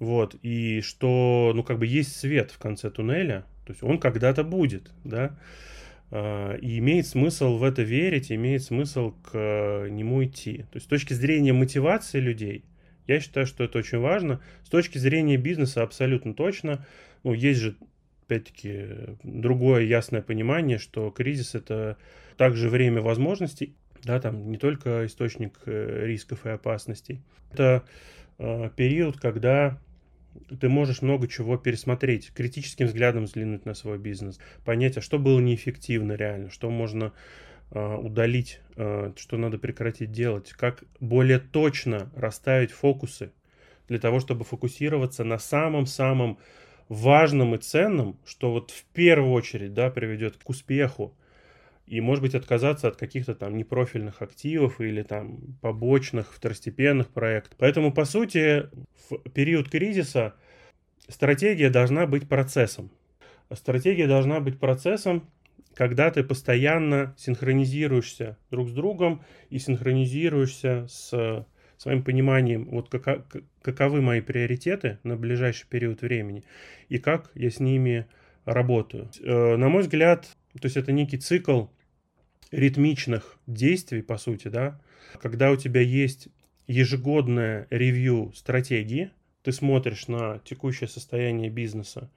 Вот, 0.00 0.34
и 0.42 0.80
что, 0.80 1.52
ну, 1.54 1.62
как 1.62 1.78
бы 1.78 1.86
есть 1.86 2.16
свет 2.16 2.50
в 2.50 2.58
конце 2.58 2.90
туннеля, 2.90 3.44
то 3.64 3.72
есть 3.72 3.84
он 3.84 3.98
когда-то 3.98 4.42
будет, 4.42 4.90
да, 5.04 5.38
и 6.12 6.78
имеет 6.78 7.06
смысл 7.06 7.56
в 7.56 7.64
это 7.64 7.82
верить, 7.82 8.30
имеет 8.30 8.62
смысл 8.62 9.14
к 9.22 9.86
нему 9.88 10.22
идти. 10.22 10.58
То 10.70 10.76
есть 10.76 10.86
с 10.86 10.88
точки 10.88 11.14
зрения 11.14 11.54
мотивации 11.54 12.20
людей, 12.20 12.64
я 13.06 13.18
считаю, 13.18 13.46
что 13.46 13.64
это 13.64 13.78
очень 13.78 13.98
важно. 13.98 14.40
С 14.62 14.68
точки 14.68 14.98
зрения 14.98 15.38
бизнеса 15.38 15.82
абсолютно 15.82 16.34
точно. 16.34 16.86
Ну, 17.24 17.32
есть 17.32 17.60
же 17.60 17.76
опять-таки, 18.26 18.86
другое 19.22 19.82
ясное 19.82 20.22
понимание, 20.22 20.78
что 20.78 21.10
кризис 21.10 21.54
это 21.54 21.98
также 22.36 22.68
время 22.68 23.02
возможностей, 23.02 23.74
да, 24.04 24.20
там 24.20 24.50
не 24.50 24.56
только 24.56 25.06
источник 25.06 25.58
э, 25.66 26.06
рисков 26.06 26.46
и 26.46 26.50
опасностей. 26.50 27.22
Это 27.52 27.84
э, 28.38 28.70
период, 28.74 29.20
когда 29.20 29.78
ты 30.60 30.68
можешь 30.68 31.02
много 31.02 31.28
чего 31.28 31.56
пересмотреть, 31.56 32.32
критическим 32.34 32.86
взглядом 32.86 33.24
взглянуть 33.24 33.64
на 33.64 33.74
свой 33.74 33.98
бизнес, 33.98 34.38
понять, 34.64 34.96
а 34.96 35.00
что 35.00 35.18
было 35.18 35.40
неэффективно 35.40 36.12
реально, 36.12 36.50
что 36.50 36.70
можно 36.70 37.12
э, 37.70 37.96
удалить, 37.96 38.60
э, 38.76 39.12
что 39.16 39.36
надо 39.36 39.58
прекратить 39.58 40.12
делать, 40.12 40.52
как 40.52 40.84
более 41.00 41.38
точно 41.38 42.10
расставить 42.14 42.70
фокусы 42.70 43.32
для 43.88 43.98
того, 43.98 44.20
чтобы 44.20 44.44
фокусироваться 44.44 45.24
на 45.24 45.38
самом-самом 45.38 46.38
важным 46.88 47.54
и 47.54 47.58
ценным, 47.58 48.18
что 48.24 48.52
вот 48.52 48.70
в 48.70 48.84
первую 48.92 49.32
очередь, 49.32 49.74
да, 49.74 49.90
приведет 49.90 50.36
к 50.36 50.48
успеху. 50.48 51.14
И, 51.86 52.00
может 52.00 52.22
быть, 52.22 52.34
отказаться 52.34 52.88
от 52.88 52.96
каких-то 52.96 53.34
там 53.34 53.56
непрофильных 53.56 54.22
активов 54.22 54.80
или 54.80 55.02
там 55.02 55.58
побочных, 55.60 56.32
второстепенных 56.32 57.08
проектов. 57.08 57.56
Поэтому, 57.58 57.92
по 57.92 58.04
сути, 58.04 58.68
в 59.10 59.18
период 59.30 59.68
кризиса 59.68 60.34
стратегия 61.08 61.70
должна 61.70 62.06
быть 62.06 62.28
процессом. 62.28 62.90
Стратегия 63.52 64.06
должна 64.06 64.40
быть 64.40 64.58
процессом, 64.58 65.28
когда 65.74 66.10
ты 66.10 66.22
постоянно 66.22 67.14
синхронизируешься 67.18 68.38
друг 68.50 68.68
с 68.68 68.72
другом 68.72 69.22
и 69.50 69.58
синхронизируешься 69.58 70.86
с 70.88 71.44
своим 71.82 72.04
пониманием, 72.04 72.68
вот 72.70 72.90
как, 72.90 73.26
каковы 73.60 74.00
мои 74.00 74.20
приоритеты 74.20 74.98
на 75.02 75.16
ближайший 75.16 75.66
период 75.68 76.00
времени 76.00 76.44
и 76.88 76.98
как 76.98 77.32
я 77.34 77.50
с 77.50 77.58
ними 77.58 78.06
работаю. 78.44 79.10
Э, 79.20 79.56
на 79.56 79.68
мой 79.68 79.82
взгляд, 79.82 80.28
то 80.58 80.66
есть 80.66 80.76
это 80.76 80.92
некий 80.92 81.18
цикл 81.18 81.66
ритмичных 82.50 83.38
действий, 83.46 84.02
по 84.02 84.18
сути, 84.18 84.48
да, 84.48 84.80
когда 85.20 85.50
у 85.50 85.56
тебя 85.56 85.80
есть 85.80 86.28
ежегодное 86.66 87.66
ревью 87.70 88.32
стратегии, 88.34 89.10
ты 89.42 89.52
смотришь 89.52 90.08
на 90.08 90.40
текущее 90.44 90.88
состояние 90.88 91.50
бизнеса 91.50 92.10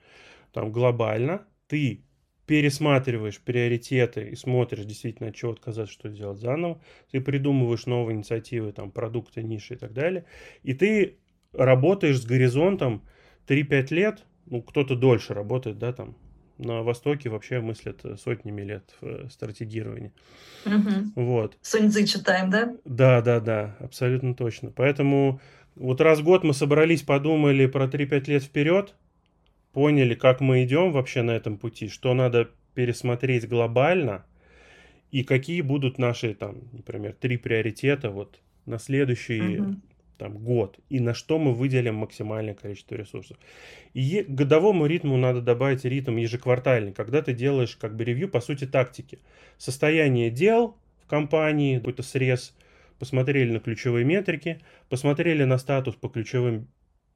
там 0.52 0.72
глобально, 0.72 1.46
ты 1.68 2.06
пересматриваешь 2.46 3.42
приоритеты 3.42 4.30
и 4.30 4.36
смотришь 4.36 4.86
действительно, 4.86 5.30
от 5.30 5.36
чего 5.36 5.52
отказаться, 5.52 5.94
что 5.94 6.10
делать 6.10 6.40
заново. 6.40 6.82
Ты 7.12 7.20
придумываешь 7.20 7.88
новые 7.88 8.16
инициативы, 8.16 8.72
там, 8.72 8.92
продукты, 8.92 9.44
ниши 9.44 9.74
и 9.74 9.78
так 9.78 9.94
далее. 9.94 10.26
И 10.64 10.74
ты 10.74 11.18
работаешь 11.54 12.22
с 12.22 12.26
горизонтом 12.26 13.04
3-5 13.48 13.92
лет, 13.92 14.24
ну, 14.46 14.62
кто-то 14.62 14.96
дольше 14.96 15.34
работает, 15.34 15.80
да, 15.80 15.92
там, 15.92 16.16
на 16.58 16.84
Востоке 16.84 17.30
вообще 17.30 17.60
мыслят 17.60 18.04
сотнями 18.20 18.62
лет 18.62 18.94
в 19.02 19.06
э, 19.06 19.30
стратегировании. 19.30 20.12
Угу. 20.66 21.12
Вот. 21.16 21.58
Суньцзы 21.62 22.06
читаем, 22.06 22.50
да? 22.50 22.76
Да, 22.86 23.22
да, 23.22 23.40
да, 23.40 23.76
абсолютно 23.80 24.36
точно. 24.36 24.72
Поэтому 24.72 25.42
вот 25.76 26.02
раз 26.02 26.20
в 26.20 26.24
год 26.24 26.44
мы 26.44 26.54
собрались, 26.54 27.02
подумали 27.02 27.66
про 27.66 27.86
3-5 27.86 28.30
лет 28.30 28.44
вперед, 28.44 28.96
поняли, 29.74 30.16
как 30.16 30.40
мы 30.40 30.64
идем 30.64 30.92
вообще 30.92 31.22
на 31.22 31.32
этом 31.32 31.58
пути, 31.58 31.90
что 31.90 32.14
надо 32.14 32.50
пересмотреть 32.74 33.48
глобально 33.48 34.26
и 35.12 35.24
какие 35.24 35.62
будут 35.62 35.98
наши, 35.98 36.34
там, 36.34 36.62
например, 36.72 37.14
три 37.14 37.38
приоритета 37.38 38.10
вот 38.10 38.40
на 38.66 38.80
следующий 38.80 39.60
угу. 39.60 39.76
Там, 40.18 40.38
год 40.38 40.80
и 40.90 41.00
на 41.00 41.14
что 41.14 41.38
мы 41.40 41.54
выделим 41.54 41.96
максимальное 41.96 42.54
количество 42.54 42.96
ресурсов. 42.96 43.38
И 43.94 44.26
годовому 44.28 44.86
ритму 44.86 45.18
надо 45.18 45.42
добавить 45.42 45.86
ритм 45.86 46.18
ежеквартальный, 46.18 46.94
когда 46.94 47.22
ты 47.22 47.34
делаешь 47.34 47.76
как 47.76 47.96
бы 47.96 48.04
ревью, 48.04 48.30
по 48.30 48.42
сути, 48.42 48.66
тактики. 48.66 49.20
Состояние 49.58 50.30
дел 50.30 50.78
в 51.04 51.08
компании, 51.08 51.78
какой-то 51.78 52.04
срез, 52.04 52.56
посмотрели 53.00 53.52
на 53.52 53.60
ключевые 53.60 54.06
метрики, 54.06 54.62
посмотрели 54.90 55.44
на 55.44 55.58
статус 55.58 55.96
по 55.96 56.10
ключевым 56.10 56.68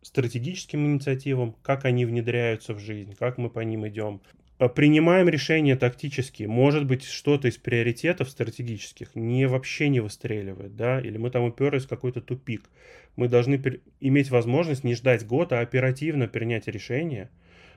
стратегическим 0.01 0.85
инициативам, 0.85 1.55
как 1.62 1.85
они 1.85 2.05
внедряются 2.05 2.73
в 2.73 2.79
жизнь, 2.79 3.15
как 3.15 3.38
мы 3.38 3.49
по 3.49 3.59
ним 3.59 3.88
идем. 3.88 4.21
А 4.60 4.67
принимаем 4.67 5.30
решения 5.30 5.78
тактические. 5.78 6.50
Может 6.50 6.86
быть, 6.86 7.06
что-то 7.06 7.48
из 7.48 7.56
приоритетов 7.56 8.30
стратегических 8.30 9.15
не 9.15 9.48
вообще 9.48 9.88
не 9.88 10.02
выстреливает, 10.02 10.76
да, 10.76 11.00
или 11.00 11.17
мы 11.17 11.32
там 11.32 11.43
уперлись 11.43 11.86
в 11.86 11.88
какой-то 11.88 12.19
тупик. 12.19 12.69
Мы 13.15 13.30
должны 13.30 13.80
иметь 14.02 14.30
возможность 14.30 14.84
не 14.84 14.95
ждать 14.95 15.26
год, 15.26 15.54
а 15.54 15.62
оперативно 15.62 16.28
принять 16.28 16.67
решение. 16.67 17.30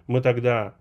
Мы 0.08 0.20
тогда 0.20 0.74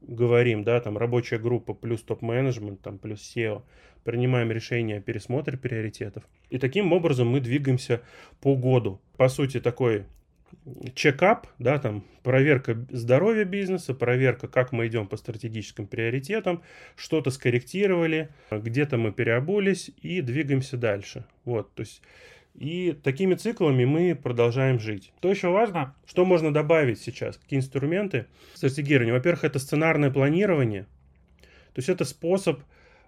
говорим, 0.00 0.64
да, 0.64 0.80
там 0.80 0.98
рабочая 0.98 1.38
группа 1.38 1.72
плюс 1.72 2.02
топ-менеджмент, 2.02 2.80
там 2.80 2.98
плюс 2.98 3.20
SEO, 3.20 3.62
принимаем 4.02 4.50
решение 4.50 4.98
о 4.98 5.02
пересмотре 5.02 5.56
приоритетов. 5.56 6.24
И 6.50 6.58
таким 6.58 6.92
образом 6.92 7.28
мы 7.28 7.38
двигаемся 7.38 8.00
по 8.40 8.56
году. 8.56 9.00
По 9.16 9.28
сути, 9.28 9.60
такой 9.60 10.04
чекап, 10.94 11.46
да, 11.58 11.78
там 11.78 12.04
проверка 12.22 12.76
здоровья 12.90 13.44
бизнеса, 13.44 13.94
проверка, 13.94 14.48
как 14.48 14.72
мы 14.72 14.86
идем 14.86 15.06
по 15.06 15.16
стратегическим 15.16 15.86
приоритетам, 15.86 16.62
что-то 16.96 17.30
скорректировали, 17.30 18.28
где-то 18.50 18.96
мы 18.98 19.12
переобулись 19.12 19.90
и 20.02 20.20
двигаемся 20.20 20.76
дальше. 20.76 21.24
Вот, 21.44 21.74
то 21.74 21.80
есть 21.80 22.02
и 22.58 22.92
такими 23.04 23.34
циклами 23.34 23.84
мы 23.84 24.18
продолжаем 24.20 24.80
жить. 24.80 25.12
То 25.20 25.30
еще 25.30 25.48
важно, 25.48 25.94
что 26.06 26.24
можно 26.24 26.52
добавить 26.52 27.00
сейчас, 27.00 27.36
какие 27.36 27.60
инструменты 27.60 28.26
стратегирования. 28.54 29.12
Во-первых, 29.12 29.44
это 29.44 29.60
сценарное 29.60 30.10
планирование. 30.10 30.82
То 31.72 31.78
есть 31.78 31.88
это 31.88 32.04
способ 32.04 32.60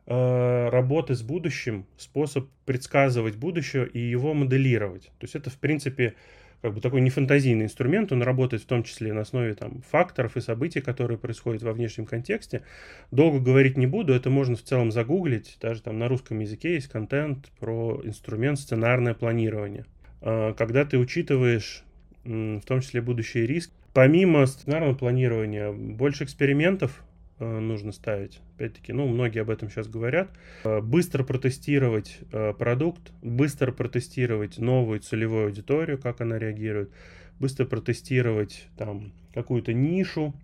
э, 0.07 0.69
работы 0.69 1.17
с 1.17 1.23
будущим, 1.23 1.87
способ 1.97 2.49
предсказывать 2.65 3.37
будущее 3.37 3.89
и 3.89 3.99
его 3.99 4.35
моделировать. 4.35 5.07
То 5.19 5.25
есть 5.25 5.35
это, 5.35 5.51
в 5.51 5.59
принципе, 5.59 6.15
как 6.63 6.75
бы 6.75 6.81
такой 6.81 7.01
нефантазийный 7.01 7.65
инструмент, 7.65 8.13
он 8.13 8.23
работает 8.23 8.63
в 8.63 8.67
том 8.67 8.83
числе 8.83 9.13
на 9.13 9.23
основе 9.23 9.55
там, 9.55 9.83
факторов 9.91 10.37
и 10.37 10.41
событий, 10.41 10.81
которые 10.81 11.19
происходят 11.19 11.63
во 11.63 11.73
внешнем 11.73 12.07
контексте. 12.07 12.63
Долго 13.11 13.41
говорить 13.41 13.77
не 13.77 13.87
буду, 13.87 14.13
это 14.13 14.31
можно 14.31 14.57
в 14.57 14.63
целом 14.63 14.91
загуглить, 14.93 15.57
даже 15.61 15.83
там 15.83 15.99
на 15.99 16.09
русском 16.09 16.39
языке 16.39 16.75
есть 16.75 16.89
контент 16.89 17.51
про 17.59 18.01
инструмент 18.05 18.59
сценарное 18.59 19.15
планирование. 19.15 19.87
А, 20.21 20.53
когда 20.55 20.85
ты 20.85 20.99
учитываешь 20.99 21.85
в 22.25 22.61
том 22.67 22.81
числе 22.83 23.01
будущий 23.01 23.47
риск, 23.47 23.71
помимо 23.95 24.45
сценарного 24.47 24.95
планирования, 24.95 25.73
больше 25.73 26.25
экспериментов 26.25 27.03
нужно 27.45 27.93
ставить. 27.93 28.41
Опять-таки, 28.57 28.93
ну, 28.93 29.07
многие 29.09 29.41
об 29.41 29.51
этом 29.51 29.71
сейчас 29.71 29.89
говорят. 29.89 30.31
Э, 30.65 30.81
быстро 30.81 31.25
протестировать 31.25 32.19
э, 32.33 32.53
продукт, 32.53 33.13
быстро 33.23 33.73
протестировать 33.73 34.59
новую 34.59 35.01
целевую 35.01 35.47
аудиторию, 35.47 35.99
как 35.99 36.21
она 36.21 36.39
реагирует, 36.39 36.91
быстро 37.39 37.65
протестировать 37.65 38.69
там 38.77 39.13
какую-то 39.35 39.73
нишу 39.73 40.35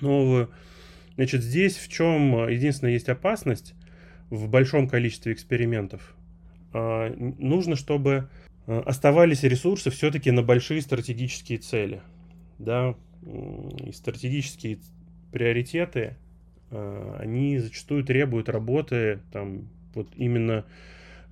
новую. 0.00 0.50
Значит, 1.14 1.42
здесь 1.42 1.76
в 1.76 1.88
чем 1.88 2.48
единственная 2.48 2.94
есть 2.94 3.08
опасность 3.08 3.74
в 4.30 4.48
большом 4.48 4.88
количестве 4.88 5.32
экспериментов. 5.32 6.14
Нужно, 6.72 7.76
чтобы 7.76 8.30
оставались 8.66 9.42
ресурсы 9.42 9.90
все-таки 9.90 10.30
на 10.30 10.42
большие 10.42 10.80
стратегические 10.80 11.58
цели. 11.58 12.00
Да, 12.58 12.94
и 13.22 13.92
стратегические 13.92 14.78
приоритеты, 15.32 16.14
э, 16.70 17.16
они 17.18 17.58
зачастую 17.58 18.04
требуют 18.04 18.48
работы 18.48 19.20
там 19.32 19.68
вот 19.94 20.08
именно 20.16 20.64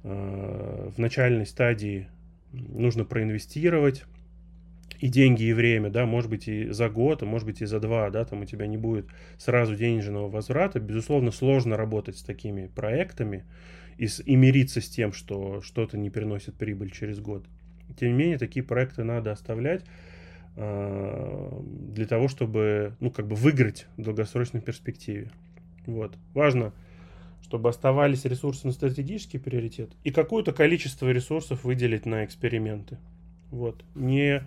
э, 0.02 0.90
в 0.96 0.98
начальной 0.98 1.46
стадии 1.46 2.08
нужно 2.52 3.04
проинвестировать 3.04 4.04
и 4.98 5.08
деньги, 5.08 5.44
и 5.44 5.52
время, 5.52 5.88
да, 5.88 6.04
может 6.04 6.28
быть, 6.28 6.46
и 6.46 6.68
за 6.68 6.90
год, 6.90 7.22
а 7.22 7.26
может 7.26 7.46
быть, 7.46 7.62
и 7.62 7.66
за 7.66 7.80
два, 7.80 8.10
да, 8.10 8.24
там 8.24 8.42
у 8.42 8.44
тебя 8.44 8.66
не 8.66 8.76
будет 8.76 9.06
сразу 9.38 9.74
денежного 9.74 10.28
возврата. 10.28 10.78
Безусловно, 10.78 11.30
сложно 11.30 11.76
работать 11.76 12.18
с 12.18 12.22
такими 12.22 12.66
проектами 12.66 13.44
и, 13.96 14.06
с, 14.06 14.20
и 14.20 14.36
мириться 14.36 14.82
с 14.82 14.88
тем, 14.88 15.12
что 15.12 15.62
что-то 15.62 15.96
не 15.96 16.10
приносит 16.10 16.54
прибыль 16.54 16.90
через 16.90 17.18
год. 17.18 17.46
Тем 17.98 18.10
не 18.10 18.14
менее, 18.14 18.38
такие 18.38 18.62
проекты 18.62 19.02
надо 19.02 19.32
оставлять 19.32 19.84
для 20.56 22.06
того, 22.06 22.28
чтобы, 22.28 22.94
ну, 23.00 23.10
как 23.10 23.26
бы 23.26 23.34
выиграть 23.34 23.86
в 23.96 24.02
долгосрочной 24.02 24.60
перспективе. 24.60 25.30
Вот. 25.86 26.16
Важно, 26.34 26.72
чтобы 27.42 27.68
оставались 27.68 28.24
ресурсы 28.24 28.66
на 28.66 28.72
стратегический 28.72 29.38
приоритет 29.38 29.90
и 30.04 30.10
какое-то 30.10 30.52
количество 30.52 31.08
ресурсов 31.08 31.64
выделить 31.64 32.06
на 32.06 32.24
эксперименты. 32.24 32.98
Вот. 33.50 33.84
Не 33.94 34.44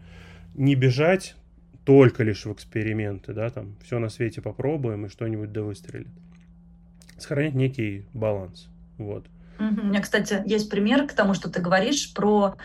не 0.53 0.75
бежать 0.75 1.35
только 1.85 2.23
лишь 2.23 2.45
в 2.45 2.53
эксперименты, 2.53 3.33
да, 3.33 3.49
там 3.49 3.75
все 3.83 3.99
на 3.99 4.09
свете 4.09 4.41
попробуем 4.41 5.05
и 5.05 5.09
что-нибудь 5.09 5.51
да 5.51 5.63
выстрелит. 5.63 6.07
Сохранять 7.17 7.53
некий 7.53 8.05
баланс. 8.13 8.67
Вот. 8.97 9.25
У 9.59 9.63
меня, 9.63 10.01
кстати, 10.01 10.41
есть 10.45 10.69
пример 10.69 11.07
к 11.07 11.13
тому, 11.13 11.33
что 11.33 11.49
ты 11.49 11.61
говоришь 11.61 12.13
про 12.13 12.55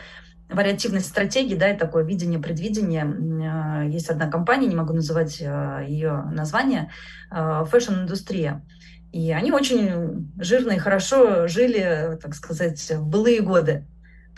вариативность 0.49 1.07
стратегии, 1.07 1.55
да, 1.55 1.71
и 1.71 1.79
такое 1.79 2.05
видение, 2.05 2.39
предвидение. 2.39 3.05
А, 3.51 3.85
есть 3.85 4.09
одна 4.09 4.31
компания, 4.31 4.67
не 4.67 4.77
могу 4.77 4.93
называть 4.93 5.43
а, 5.45 5.81
ее 5.83 6.25
название, 6.33 6.91
фэшн-индустрия. 7.31 8.65
И 9.13 9.33
они 9.33 9.53
очень 9.53 10.31
жирно 10.39 10.73
и 10.73 10.79
хорошо 10.79 11.49
жили, 11.49 12.19
так 12.23 12.35
сказать, 12.35 12.91
в 12.91 13.07
былые 13.07 13.41
годы 13.41 13.87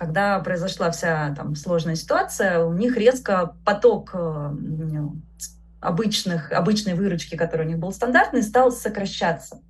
когда 0.01 0.39
произошла 0.39 0.91
вся 0.91 1.35
там 1.37 1.55
сложная 1.55 1.95
ситуация, 1.95 2.65
у 2.65 2.73
них 2.73 2.97
резко 2.97 3.55
поток 3.67 4.13
э, 4.15 4.51
обычных, 5.79 6.53
обычной 6.53 6.95
выручки, 6.95 7.37
которая 7.37 7.67
у 7.67 7.71
них 7.71 7.79
был 7.79 7.93
стандартный, 7.93 8.43
стал 8.43 8.73
сокращаться. 8.73 9.61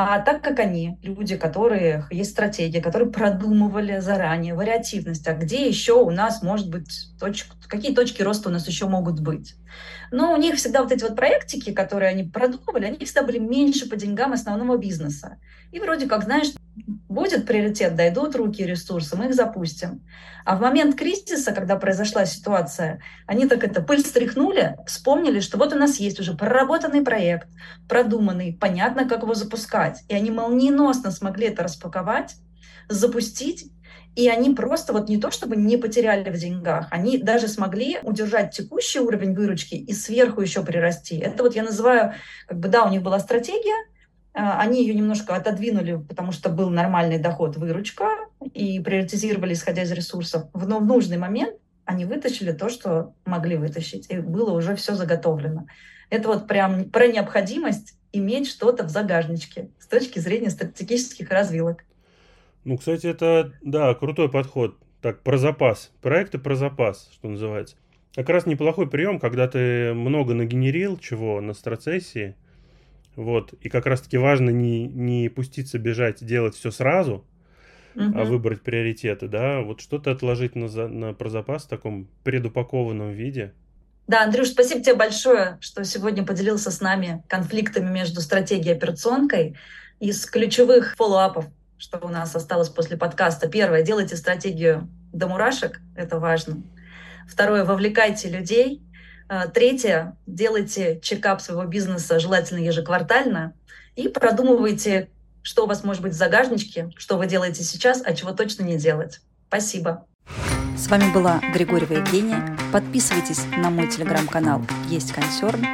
А 0.00 0.20
так 0.20 0.44
как 0.44 0.60
они, 0.60 0.96
люди, 1.02 1.36
которые 1.36 2.06
есть 2.12 2.30
стратегия, 2.30 2.80
которые 2.80 3.10
продумывали 3.10 3.98
заранее 3.98 4.54
вариативность, 4.54 5.26
а 5.26 5.34
где 5.34 5.66
еще 5.66 5.94
у 5.94 6.10
нас 6.10 6.40
может 6.40 6.70
быть 6.70 7.08
точка, 7.18 7.56
какие 7.66 7.92
точки 7.92 8.22
роста 8.22 8.48
у 8.48 8.52
нас 8.52 8.68
еще 8.68 8.86
могут 8.86 9.18
быть. 9.18 9.56
Но 10.12 10.32
у 10.32 10.36
них 10.36 10.54
всегда 10.54 10.84
вот 10.84 10.92
эти 10.92 11.02
вот 11.02 11.16
проектики, 11.16 11.72
которые 11.72 12.10
они 12.10 12.22
продумывали, 12.22 12.84
они 12.84 13.04
всегда 13.04 13.24
были 13.24 13.40
меньше 13.40 13.88
по 13.88 13.96
деньгам 13.96 14.32
основного 14.32 14.76
бизнеса. 14.76 15.38
И 15.72 15.80
вроде 15.80 16.06
как, 16.06 16.22
знаешь, 16.22 16.52
будет 16.86 17.46
приоритет, 17.46 17.94
дойдут 17.94 18.36
руки 18.36 18.64
ресурсы, 18.64 19.16
мы 19.16 19.26
их 19.26 19.34
запустим. 19.34 20.02
А 20.44 20.56
в 20.56 20.60
момент 20.60 20.96
кризиса, 20.96 21.52
когда 21.52 21.76
произошла 21.76 22.24
ситуация, 22.24 23.00
они 23.26 23.46
так 23.46 23.64
это 23.64 23.82
пыль 23.82 24.00
стряхнули, 24.00 24.76
вспомнили, 24.86 25.40
что 25.40 25.58
вот 25.58 25.72
у 25.72 25.76
нас 25.76 25.96
есть 25.96 26.20
уже 26.20 26.34
проработанный 26.34 27.02
проект, 27.02 27.48
продуманный, 27.88 28.56
понятно, 28.58 29.08
как 29.08 29.22
его 29.22 29.34
запускать. 29.34 30.02
И 30.08 30.14
они 30.14 30.30
молниеносно 30.30 31.10
смогли 31.10 31.48
это 31.48 31.64
распаковать, 31.64 32.36
запустить, 32.88 33.70
и 34.16 34.28
они 34.28 34.54
просто 34.54 34.92
вот 34.92 35.08
не 35.08 35.18
то 35.18 35.30
чтобы 35.30 35.54
не 35.54 35.76
потеряли 35.76 36.30
в 36.30 36.36
деньгах, 36.36 36.88
они 36.90 37.18
даже 37.18 37.46
смогли 37.46 37.98
удержать 38.02 38.52
текущий 38.56 39.00
уровень 39.00 39.34
выручки 39.34 39.74
и 39.74 39.92
сверху 39.92 40.40
еще 40.40 40.64
прирасти. 40.64 41.18
Это 41.18 41.42
вот 41.42 41.54
я 41.54 41.62
называю, 41.62 42.14
как 42.46 42.58
бы 42.58 42.68
да, 42.68 42.84
у 42.84 42.90
них 42.90 43.02
была 43.02 43.20
стратегия, 43.20 43.76
они 44.38 44.82
ее 44.82 44.94
немножко 44.94 45.34
отодвинули, 45.34 45.96
потому 45.96 46.32
что 46.32 46.48
был 46.48 46.70
нормальный 46.70 47.18
доход, 47.18 47.56
выручка, 47.56 48.08
и 48.54 48.80
приоритизировали, 48.80 49.52
исходя 49.52 49.82
из 49.82 49.92
ресурсов. 49.92 50.44
Но 50.54 50.78
в 50.78 50.86
нужный 50.86 51.18
момент 51.18 51.56
они 51.84 52.04
вытащили 52.04 52.52
то, 52.52 52.68
что 52.68 53.14
могли 53.24 53.56
вытащить, 53.56 54.10
и 54.10 54.18
было 54.18 54.52
уже 54.52 54.76
все 54.76 54.94
заготовлено. 54.94 55.66
Это 56.10 56.28
вот 56.28 56.46
прям 56.46 56.84
про 56.90 57.06
необходимость 57.06 57.98
иметь 58.12 58.48
что-то 58.48 58.84
в 58.84 58.90
загажничке 58.90 59.70
с 59.78 59.86
точки 59.86 60.18
зрения 60.18 60.50
стратегических 60.50 61.30
развилок. 61.30 61.84
Ну, 62.64 62.76
кстати, 62.78 63.06
это, 63.06 63.52
да, 63.62 63.94
крутой 63.94 64.30
подход. 64.30 64.76
Так, 65.00 65.22
про 65.22 65.38
запас. 65.38 65.90
Проекты 66.00 66.38
про 66.38 66.54
запас, 66.56 67.08
что 67.12 67.28
называется. 67.28 67.76
Как 68.14 68.28
раз 68.28 68.46
неплохой 68.46 68.88
прием, 68.88 69.18
когда 69.18 69.48
ты 69.48 69.94
много 69.94 70.34
нагенерил 70.34 70.98
чего 70.98 71.40
на 71.40 71.54
страцессии, 71.54 72.36
вот. 73.18 73.52
И 73.60 73.68
как 73.68 73.86
раз-таки 73.86 74.16
важно 74.16 74.50
не, 74.50 74.86
не 74.86 75.28
пуститься 75.28 75.76
бежать, 75.76 76.24
делать 76.24 76.54
все 76.54 76.70
сразу, 76.70 77.24
угу. 77.96 78.16
а 78.16 78.24
выбрать 78.24 78.62
приоритеты, 78.62 79.26
да. 79.26 79.60
Вот 79.60 79.80
что-то 79.80 80.12
отложить 80.12 80.54
на, 80.54 80.68
за, 80.68 80.86
на 80.86 81.12
прозапас 81.14 81.64
в 81.64 81.68
таком 81.68 82.08
предупакованном 82.22 83.10
виде. 83.10 83.54
Да, 84.06 84.22
Андрюш, 84.22 84.50
спасибо 84.50 84.82
тебе 84.82 84.94
большое, 84.94 85.58
что 85.60 85.84
сегодня 85.84 86.24
поделился 86.24 86.70
с 86.70 86.80
нами 86.80 87.24
конфликтами 87.26 87.90
между 87.90 88.20
стратегией 88.20 88.74
и 88.74 88.76
операционкой. 88.76 89.56
Из 89.98 90.24
ключевых 90.24 90.94
фоллоуапов, 90.96 91.46
что 91.76 91.98
у 92.00 92.08
нас 92.08 92.36
осталось 92.36 92.68
после 92.68 92.96
подкаста. 92.96 93.48
Первое, 93.48 93.82
делайте 93.82 94.14
стратегию 94.14 94.88
до 95.12 95.26
мурашек, 95.26 95.80
это 95.96 96.20
важно. 96.20 96.62
Второе, 97.28 97.64
вовлекайте 97.64 98.30
людей, 98.30 98.80
третье, 99.52 100.16
делайте 100.26 101.00
чекап 101.02 101.40
своего 101.40 101.64
бизнеса, 101.64 102.18
желательно 102.18 102.58
ежеквартально, 102.58 103.54
и 103.96 104.08
продумывайте, 104.08 105.10
что 105.42 105.64
у 105.64 105.66
вас 105.66 105.84
может 105.84 106.02
быть 106.02 106.12
в 106.12 106.16
загажничке, 106.16 106.90
что 106.96 107.16
вы 107.16 107.26
делаете 107.26 107.62
сейчас, 107.62 108.02
а 108.04 108.14
чего 108.14 108.32
точно 108.32 108.62
не 108.62 108.76
делать. 108.76 109.20
Спасибо. 109.48 110.06
С 110.76 110.88
вами 110.88 111.12
была 111.12 111.40
Григорьева 111.54 111.94
Евгения. 111.94 112.56
Подписывайтесь 112.72 113.44
на 113.56 113.70
мой 113.70 113.88
телеграм-канал 113.88 114.62
«Есть 114.88 115.12
консерн» 115.12 115.64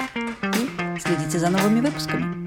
и 0.43 0.99
следите 1.01 1.39
за 1.39 1.51
новыми 1.51 1.81
выпусками. 1.81 2.44